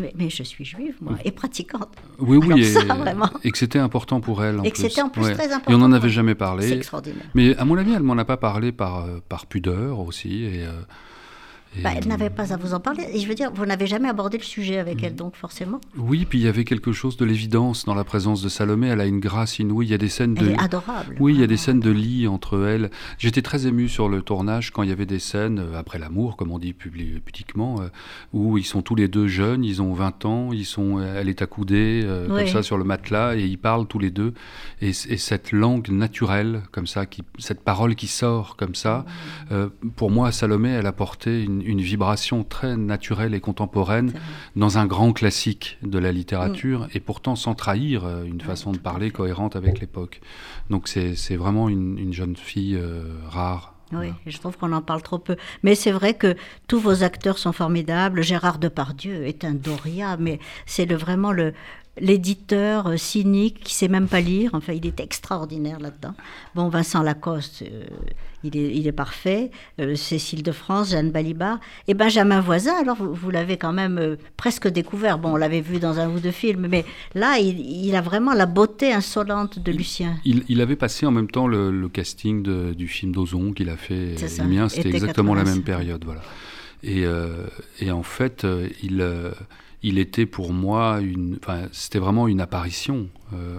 mais, 0.00 0.12
mais 0.16 0.30
je 0.30 0.42
suis 0.42 0.64
juive, 0.64 0.96
moi, 1.02 1.14
et 1.24 1.30
pratiquante. 1.32 1.88
Oui, 2.18 2.38
oui, 2.38 2.46
Alors 2.46 2.58
et, 2.58 2.64
ça, 2.64 2.82
vraiment. 2.82 3.28
et 3.44 3.50
que 3.50 3.58
c'était 3.58 3.78
important 3.78 4.20
pour 4.20 4.42
elle. 4.42 4.60
En 4.60 4.62
Et 4.62 4.70
que 4.70 4.78
c'était 4.78 5.02
en 5.02 5.10
plus 5.10 5.22
Ouais. 5.22 5.34
très 5.34 5.46
Et 5.46 5.52
on 5.52 5.56
important 5.56 5.78
n'en 5.78 5.92
avait 5.92 6.08
jamais 6.08 6.32
C'est 6.32 6.36
parlé. 6.36 6.72
extraordinaire. 6.72 7.24
Mais 7.34 7.54
à 7.56 7.64
mon 7.66 7.76
avis, 7.76 7.92
elle 7.92 8.02
m'en 8.02 8.16
a 8.16 8.24
pas 8.24 8.38
parlé 8.38 8.72
par, 8.72 9.04
euh, 9.04 9.20
par 9.28 9.44
pudeur 9.46 10.00
aussi. 10.00 10.44
Et, 10.44 10.64
euh, 10.64 10.72
bah, 11.82 11.90
elle 11.96 12.06
n'avait 12.08 12.30
pas 12.30 12.52
à 12.52 12.56
vous 12.56 12.74
en 12.74 12.80
parler. 12.80 13.04
Et 13.14 13.18
je 13.20 13.26
veux 13.28 13.34
dire, 13.34 13.50
vous 13.54 13.64
n'avez 13.64 13.86
jamais 13.86 14.08
abordé 14.08 14.36
le 14.38 14.42
sujet 14.44 14.78
avec 14.78 15.02
elle, 15.02 15.14
donc 15.14 15.36
forcément. 15.36 15.80
Oui, 15.96 16.26
puis 16.28 16.38
il 16.40 16.44
y 16.44 16.48
avait 16.48 16.64
quelque 16.64 16.92
chose 16.92 17.16
de 17.16 17.24
l'évidence 17.24 17.84
dans 17.84 17.94
la 17.94 18.04
présence 18.04 18.42
de 18.42 18.48
Salomé. 18.48 18.88
Elle 18.88 19.00
a 19.00 19.06
une 19.06 19.20
grâce 19.20 19.58
inouïe. 19.58 19.86
Il 19.86 19.90
y 19.90 19.94
a 19.94 19.98
des 19.98 20.08
scènes 20.08 20.34
Elle 20.38 20.46
de. 20.48 20.50
est 20.52 20.60
adorable. 20.60 21.16
Oui, 21.20 21.34
il 21.34 21.40
y 21.40 21.44
a 21.44 21.46
des 21.46 21.56
scènes 21.56 21.80
de 21.80 21.90
lit 21.90 22.26
entre 22.28 22.64
elles. 22.66 22.90
J'étais 23.18 23.42
très 23.42 23.66
ému 23.66 23.88
sur 23.88 24.08
le 24.08 24.22
tournage 24.22 24.70
quand 24.70 24.82
il 24.82 24.88
y 24.88 24.92
avait 24.92 25.06
des 25.06 25.18
scènes, 25.18 25.58
euh, 25.60 25.78
après 25.78 25.98
l'amour, 25.98 26.36
comme 26.36 26.50
on 26.50 26.58
dit 26.58 26.72
publi- 26.74 27.20
pudiquement, 27.20 27.80
euh, 27.80 27.88
où 28.32 28.58
ils 28.58 28.64
sont 28.64 28.82
tous 28.82 28.94
les 28.94 29.08
deux 29.08 29.26
jeunes, 29.28 29.64
ils 29.64 29.80
ont 29.80 29.92
20 29.94 30.24
ans, 30.24 30.52
ils 30.52 30.66
sont, 30.66 31.00
elle 31.00 31.28
est 31.28 31.42
accoudée, 31.42 32.02
euh, 32.04 32.26
Oui. 32.30 32.40
comme 32.40 32.48
ça, 32.48 32.62
sur 32.62 32.76
le 32.78 32.84
matelas, 32.84 33.36
et 33.36 33.44
ils 33.46 33.58
parlent 33.58 33.86
tous 33.86 33.98
les 33.98 34.10
deux. 34.10 34.34
Et, 34.80 34.88
et 34.88 35.16
cette 35.16 35.52
langue 35.52 35.88
naturelle, 35.88 36.62
comme 36.72 36.86
ça, 36.86 37.06
qui, 37.06 37.22
cette 37.38 37.62
parole 37.62 37.94
qui 37.94 38.06
sort 38.06 38.56
comme 38.56 38.74
ça, 38.74 39.04
euh, 39.50 39.68
pour 39.96 40.10
moi, 40.10 40.32
Salomé, 40.32 40.70
elle 40.70 40.86
apportait 40.86 41.42
une, 41.42 41.61
une 41.64 41.80
vibration 41.80 42.44
très 42.44 42.76
naturelle 42.76 43.34
et 43.34 43.40
contemporaine 43.40 44.12
dans 44.56 44.78
un 44.78 44.86
grand 44.86 45.12
classique 45.12 45.78
de 45.82 45.98
la 45.98 46.12
littérature, 46.12 46.88
et 46.94 47.00
pourtant 47.00 47.36
sans 47.36 47.54
trahir 47.54 48.04
euh, 48.04 48.24
une 48.24 48.40
façon 48.40 48.72
de 48.72 48.78
parler 48.78 49.10
cohérente 49.10 49.56
avec 49.56 49.80
l'époque. 49.80 50.20
Donc 50.70 50.88
c'est 50.88 51.14
c'est 51.14 51.36
vraiment 51.36 51.68
une, 51.68 51.98
une 51.98 52.12
jeune 52.12 52.36
fille 52.36 52.76
euh, 52.76 53.04
rare. 53.28 53.74
Oui, 53.92 54.08
je 54.26 54.38
trouve 54.38 54.56
qu'on 54.56 54.72
en 54.72 54.80
parle 54.80 55.02
trop 55.02 55.18
peu. 55.18 55.36
Mais 55.62 55.74
c'est 55.74 55.90
vrai 55.90 56.14
que 56.14 56.34
tous 56.66 56.80
vos 56.80 57.02
acteurs 57.02 57.36
sont 57.36 57.52
formidables. 57.52 58.22
Gérard 58.22 58.58
Depardieu 58.58 59.26
est 59.26 59.44
un 59.44 59.52
Doria, 59.52 60.16
mais 60.16 60.38
c'est 60.64 60.86
le, 60.86 60.96
vraiment 60.96 61.30
le 61.30 61.52
l'éditeur 62.00 62.86
euh, 62.88 62.96
cynique 62.96 63.60
qui 63.64 63.74
sait 63.74 63.88
même 63.88 64.08
pas 64.08 64.20
lire. 64.20 64.50
Enfin, 64.54 64.72
il 64.72 64.86
est 64.86 65.00
extraordinaire 65.00 65.78
là-dedans. 65.78 66.14
Bon, 66.54 66.68
Vincent 66.68 67.02
Lacoste, 67.02 67.62
euh, 67.62 67.84
il, 68.44 68.56
est, 68.56 68.74
il 68.74 68.86
est 68.86 68.92
parfait. 68.92 69.50
Euh, 69.80 69.94
Cécile 69.94 70.42
de 70.42 70.52
France, 70.52 70.90
Jeanne 70.90 71.10
Balibar. 71.10 71.58
Et 71.88 71.94
Benjamin 71.94 72.40
Voisin, 72.40 72.74
alors 72.80 72.96
vous, 72.96 73.12
vous 73.12 73.30
l'avez 73.30 73.58
quand 73.58 73.72
même 73.72 73.98
euh, 73.98 74.16
presque 74.36 74.68
découvert. 74.68 75.18
Bon, 75.18 75.32
on 75.34 75.36
l'avait 75.36 75.60
vu 75.60 75.78
dans 75.78 75.98
un 75.98 76.08
ou 76.08 76.18
deux 76.18 76.30
films, 76.30 76.66
mais 76.68 76.84
là, 77.14 77.38
il, 77.38 77.60
il 77.60 77.94
a 77.94 78.00
vraiment 78.00 78.32
la 78.32 78.46
beauté 78.46 78.92
insolente 78.92 79.58
de 79.58 79.72
Lucien. 79.72 80.16
Il, 80.24 80.60
avait 80.62 80.76
passé 80.76 81.04
en 81.06 81.10
même 81.10 81.30
temps 81.30 81.46
le, 81.46 81.70
le 81.70 81.88
casting 81.88 82.42
de- 82.42 82.72
du 82.72 82.88
film 82.88 83.12
d'Ozon 83.12 83.52
qu'il 83.52 83.68
a 83.68 83.76
fait. 83.76 84.14
Le 84.38 84.44
mien, 84.44 84.68
c'était 84.68 84.88
exactement 84.90 85.34
la 85.34 85.42
85. 85.42 85.54
même 85.54 85.64
période. 85.64 86.04
Voilà. 86.04 86.22
Et, 86.84 87.04
et 87.80 87.90
en 87.92 88.02
fait, 88.02 88.46
il, 88.82 89.04
il 89.82 89.98
était 89.98 90.26
pour 90.26 90.52
moi 90.52 91.00
une. 91.00 91.38
Enfin, 91.42 91.68
c'était 91.72 91.98
vraiment 91.98 92.28
une 92.28 92.40
apparition. 92.40 93.08
Euh, 93.34 93.58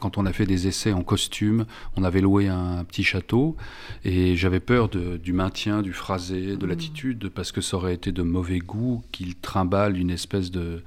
quand 0.00 0.18
on 0.18 0.26
a 0.26 0.32
fait 0.32 0.46
des 0.46 0.66
essais 0.66 0.92
en 0.92 1.02
costume, 1.02 1.64
on 1.96 2.02
avait 2.04 2.20
loué 2.20 2.48
un, 2.48 2.84
petit 2.84 3.04
château 3.04 3.56
et 4.04 4.34
j'avais 4.36 4.58
peur 4.60 4.88
de- 4.88 5.16
du 5.16 5.32
maintien, 5.32 5.80
du 5.82 5.92
phrasé, 5.92 6.52
Mmh. 6.52 6.56
de 6.56 6.66
l'attitude, 6.66 7.28
parce 7.28 7.52
que 7.52 7.60
ça 7.60 7.76
aurait 7.76 7.94
été 7.94 8.10
de 8.12 8.22
mauvais 8.22 8.58
goût 8.58 9.02
qu'il 9.12 9.36
trimballe 9.36 9.96
une 9.96 10.10
espèce 10.10 10.50
de 10.50 10.82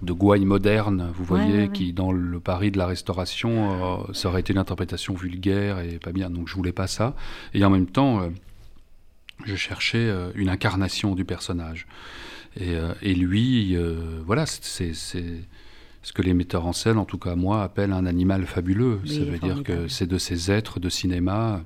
de 0.00 0.12
gouaille 0.12 0.44
moderne, 0.44 1.10
vous 1.12 1.22
Ouais, 1.24 1.40
voyez, 1.40 1.52
ouais, 1.54 1.62
ouais. 1.62 1.72
qui 1.72 1.92
dans 1.92 2.12
le 2.12 2.38
Paris 2.38 2.70
de 2.70 2.78
la 2.78 2.86
Restauration, 2.86 4.04
euh, 4.08 4.12
ça 4.12 4.28
aurait 4.28 4.40
été 4.42 4.52
une 4.52 4.58
interprétation 4.60 5.14
vulgaire 5.14 5.80
et 5.80 5.98
pas 5.98 6.12
bien. 6.12 6.30
Donc 6.30 6.46
je 6.46 6.54
voulais 6.54 6.70
pas 6.70 6.86
ça. 6.86 7.16
Et 7.52 7.64
en 7.64 7.70
même 7.70 7.86
temps, 7.86 8.20
euh, 8.20 8.28
je 9.44 9.54
cherchais 9.56 9.98
euh, 10.08 10.30
une 10.34 10.48
incarnation 10.48 11.14
du 11.14 11.24
personnage. 11.24 11.86
Et, 12.56 12.74
euh, 12.74 12.92
et 13.02 13.14
lui, 13.14 13.76
euh, 13.76 14.20
voilà, 14.26 14.46
c'est- 14.46 14.94
ce 14.94 16.12
que 16.12 16.22
les 16.22 16.32
metteurs 16.34 16.66
en 16.66 16.72
scène, 16.72 16.96
en 16.98 17.04
tout 17.04 17.18
cas 17.18 17.34
moi, 17.34 17.62
appellent 17.62 17.92
un 17.92 18.06
animal 18.06 18.46
fabuleux. 18.46 19.00
Oui, 19.02 19.08
ça 19.16 19.24
veut 19.24 19.38
dire 19.38 19.62
que 19.62 19.88
c'est 19.88 20.06
de 20.06 20.18
ces 20.18 20.50
êtres 20.50 20.80
de 20.80 20.88
cinéma 20.88 21.64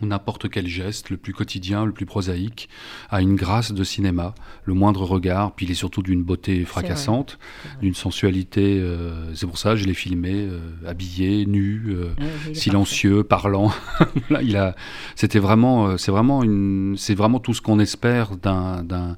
où 0.00 0.06
n'importe 0.06 0.48
quel 0.48 0.66
geste, 0.66 1.10
le 1.10 1.16
plus 1.16 1.32
quotidien, 1.32 1.84
le 1.84 1.92
plus 1.92 2.06
prosaïque, 2.06 2.68
a 3.10 3.20
une 3.20 3.36
grâce 3.36 3.72
de 3.72 3.84
cinéma. 3.84 4.34
Le 4.64 4.74
moindre 4.74 5.02
regard, 5.02 5.52
puis 5.52 5.66
il 5.66 5.72
est 5.72 5.74
surtout 5.74 6.02
d'une 6.02 6.22
beauté 6.22 6.64
fracassante, 6.64 7.38
d'une 7.82 7.94
sensualité. 7.94 8.78
euh, 8.80 9.34
c'est 9.34 9.46
pour 9.46 9.58
ça 9.58 9.70
que 9.70 9.76
je 9.76 9.84
l'ai 9.84 9.94
filmé 9.94 10.32
euh, 10.32 10.60
habillé, 10.86 11.44
nu, 11.46 11.82
euh, 11.88 12.14
est 12.48 12.54
silencieux, 12.54 13.24
parlant. 13.24 13.72
Il 14.42 14.56
a. 14.56 14.74
C'était 15.16 15.38
vraiment, 15.38 15.98
c'est 15.98 16.12
vraiment 16.12 16.42
une, 16.42 16.94
c'est 16.96 17.14
vraiment 17.14 17.40
tout 17.40 17.52
ce 17.52 17.60
qu'on 17.60 17.78
espère 17.78 18.36
d'un 18.36 18.82
d'un 18.82 19.16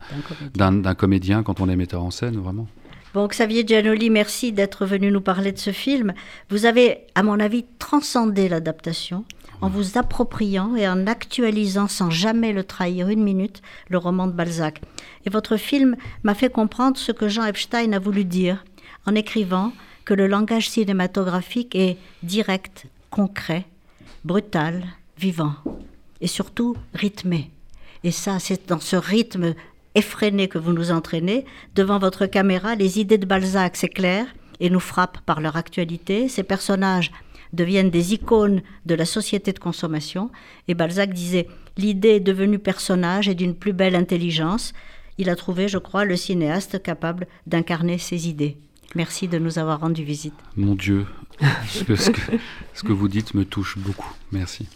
d'un 0.55 0.73
d'un 0.73 0.95
comédien 0.95 1.43
quand 1.43 1.61
on 1.61 1.69
est 1.69 1.77
metteur 1.77 2.03
en 2.03 2.11
scène, 2.11 2.37
vraiment. 2.37 2.67
Bon, 3.15 3.27
Xavier 3.27 3.67
Giannoli, 3.67 4.09
merci 4.09 4.53
d'être 4.53 4.87
venu 4.87 5.13
nous 5.13 5.21
parler 5.21 5.53
de 5.53 5.59
ce 5.59 5.71
film. 5.71 6.15
Vous 6.49 6.65
avez, 6.65 7.01
à 7.15 7.23
mon 7.23 7.41
avis, 7.41 7.67
transcendé 7.79 8.49
l'adaptation 8.49 9.27
en 9.63 9.69
vous 9.69 9.97
appropriant 9.97 10.75
et 10.75 10.87
en 10.89 11.07
actualisant 11.07 11.89
sans 11.89 12.11
jamais 12.11 12.53
le 12.53 12.65
trahir 12.65 13.09
une 13.09 13.23
minute 13.23 13.63
le 13.89 13.97
roman 13.97 14.27
de 14.27 14.33
Balzac. 14.33 14.83
Et 15.25 15.31
votre 15.31 15.57
film 15.57 15.97
m'a 16.25 16.35
fait 16.35 16.51
comprendre 16.51 16.99
ce 16.99 17.13
que 17.13 17.29
Jean 17.29 17.47
Epstein 17.47 17.93
a 17.93 17.99
voulu 18.01 18.25
dire 18.25 18.65
en 19.07 19.15
écrivant 19.15 19.73
que 20.05 20.15
le 20.15 20.27
langage 20.27 20.69
cinématographique 20.69 21.77
est 21.77 21.97
direct, 22.25 22.87
concret, 23.11 23.65
brutal, 24.25 24.85
vivant 25.17 25.55
et 26.21 26.27
surtout 26.27 26.77
rythmé. 26.93 27.51
Et 28.03 28.11
ça, 28.11 28.41
c'est 28.41 28.69
dans 28.69 28.81
ce 28.81 28.97
rythme 28.97 29.55
effréné 29.95 30.49
que 30.49 30.59
vous 30.59 30.73
nous 30.73 30.91
entraînez. 30.91 31.45
Devant 31.77 32.01
votre 32.01 32.27
caméra, 32.27 32.75
les 32.75 32.99
idées 32.99 33.19
de 33.19 33.27
Balzac 33.27 33.77
s'éclairent 33.77 34.35
et 34.59 34.71
nous 34.71 34.81
frappent 34.81 35.21
par 35.21 35.41
leur 35.41 35.57
actualité. 35.57 36.29
Ces 36.29 36.43
personnages 36.43 37.13
deviennent 37.53 37.91
des 37.91 38.15
icônes 38.15 38.63
de 38.87 38.95
la 38.95 39.05
société 39.05 39.53
de 39.53 39.59
consommation. 39.59 40.31
Et 40.69 40.75
Balzac 40.75 41.13
disait, 41.13 41.49
l'idée 41.77 42.17
est 42.17 42.21
devenue 42.21 42.59
personnage 42.59 43.29
et 43.29 43.35
d'une 43.35 43.55
plus 43.55 43.73
belle 43.73 43.95
intelligence. 43.95 44.73
Il 45.19 45.29
a 45.29 45.37
trouvé, 45.37 45.69
je 45.69 45.79
crois, 45.79 46.05
le 46.05 46.17
cinéaste 46.17 46.83
capable 46.83 47.27
d'incarner 47.47 47.99
ses 47.99 48.29
idées. 48.29 48.57
Merci 48.95 49.29
de 49.29 49.39
nous 49.39 49.59
avoir 49.59 49.81
rendu 49.81 50.05
visite. 50.05 50.35
Mon 50.57 50.75
Dieu, 50.75 51.07
ce 51.69 51.85
que, 51.85 51.97
ce 51.97 52.11
que, 52.11 52.21
ce 52.75 52.83
que 52.83 52.93
vous 52.93 53.09
dites 53.09 53.35
me 53.35 53.45
touche 53.45 53.79
beaucoup. 53.79 54.13
Merci. 54.33 54.69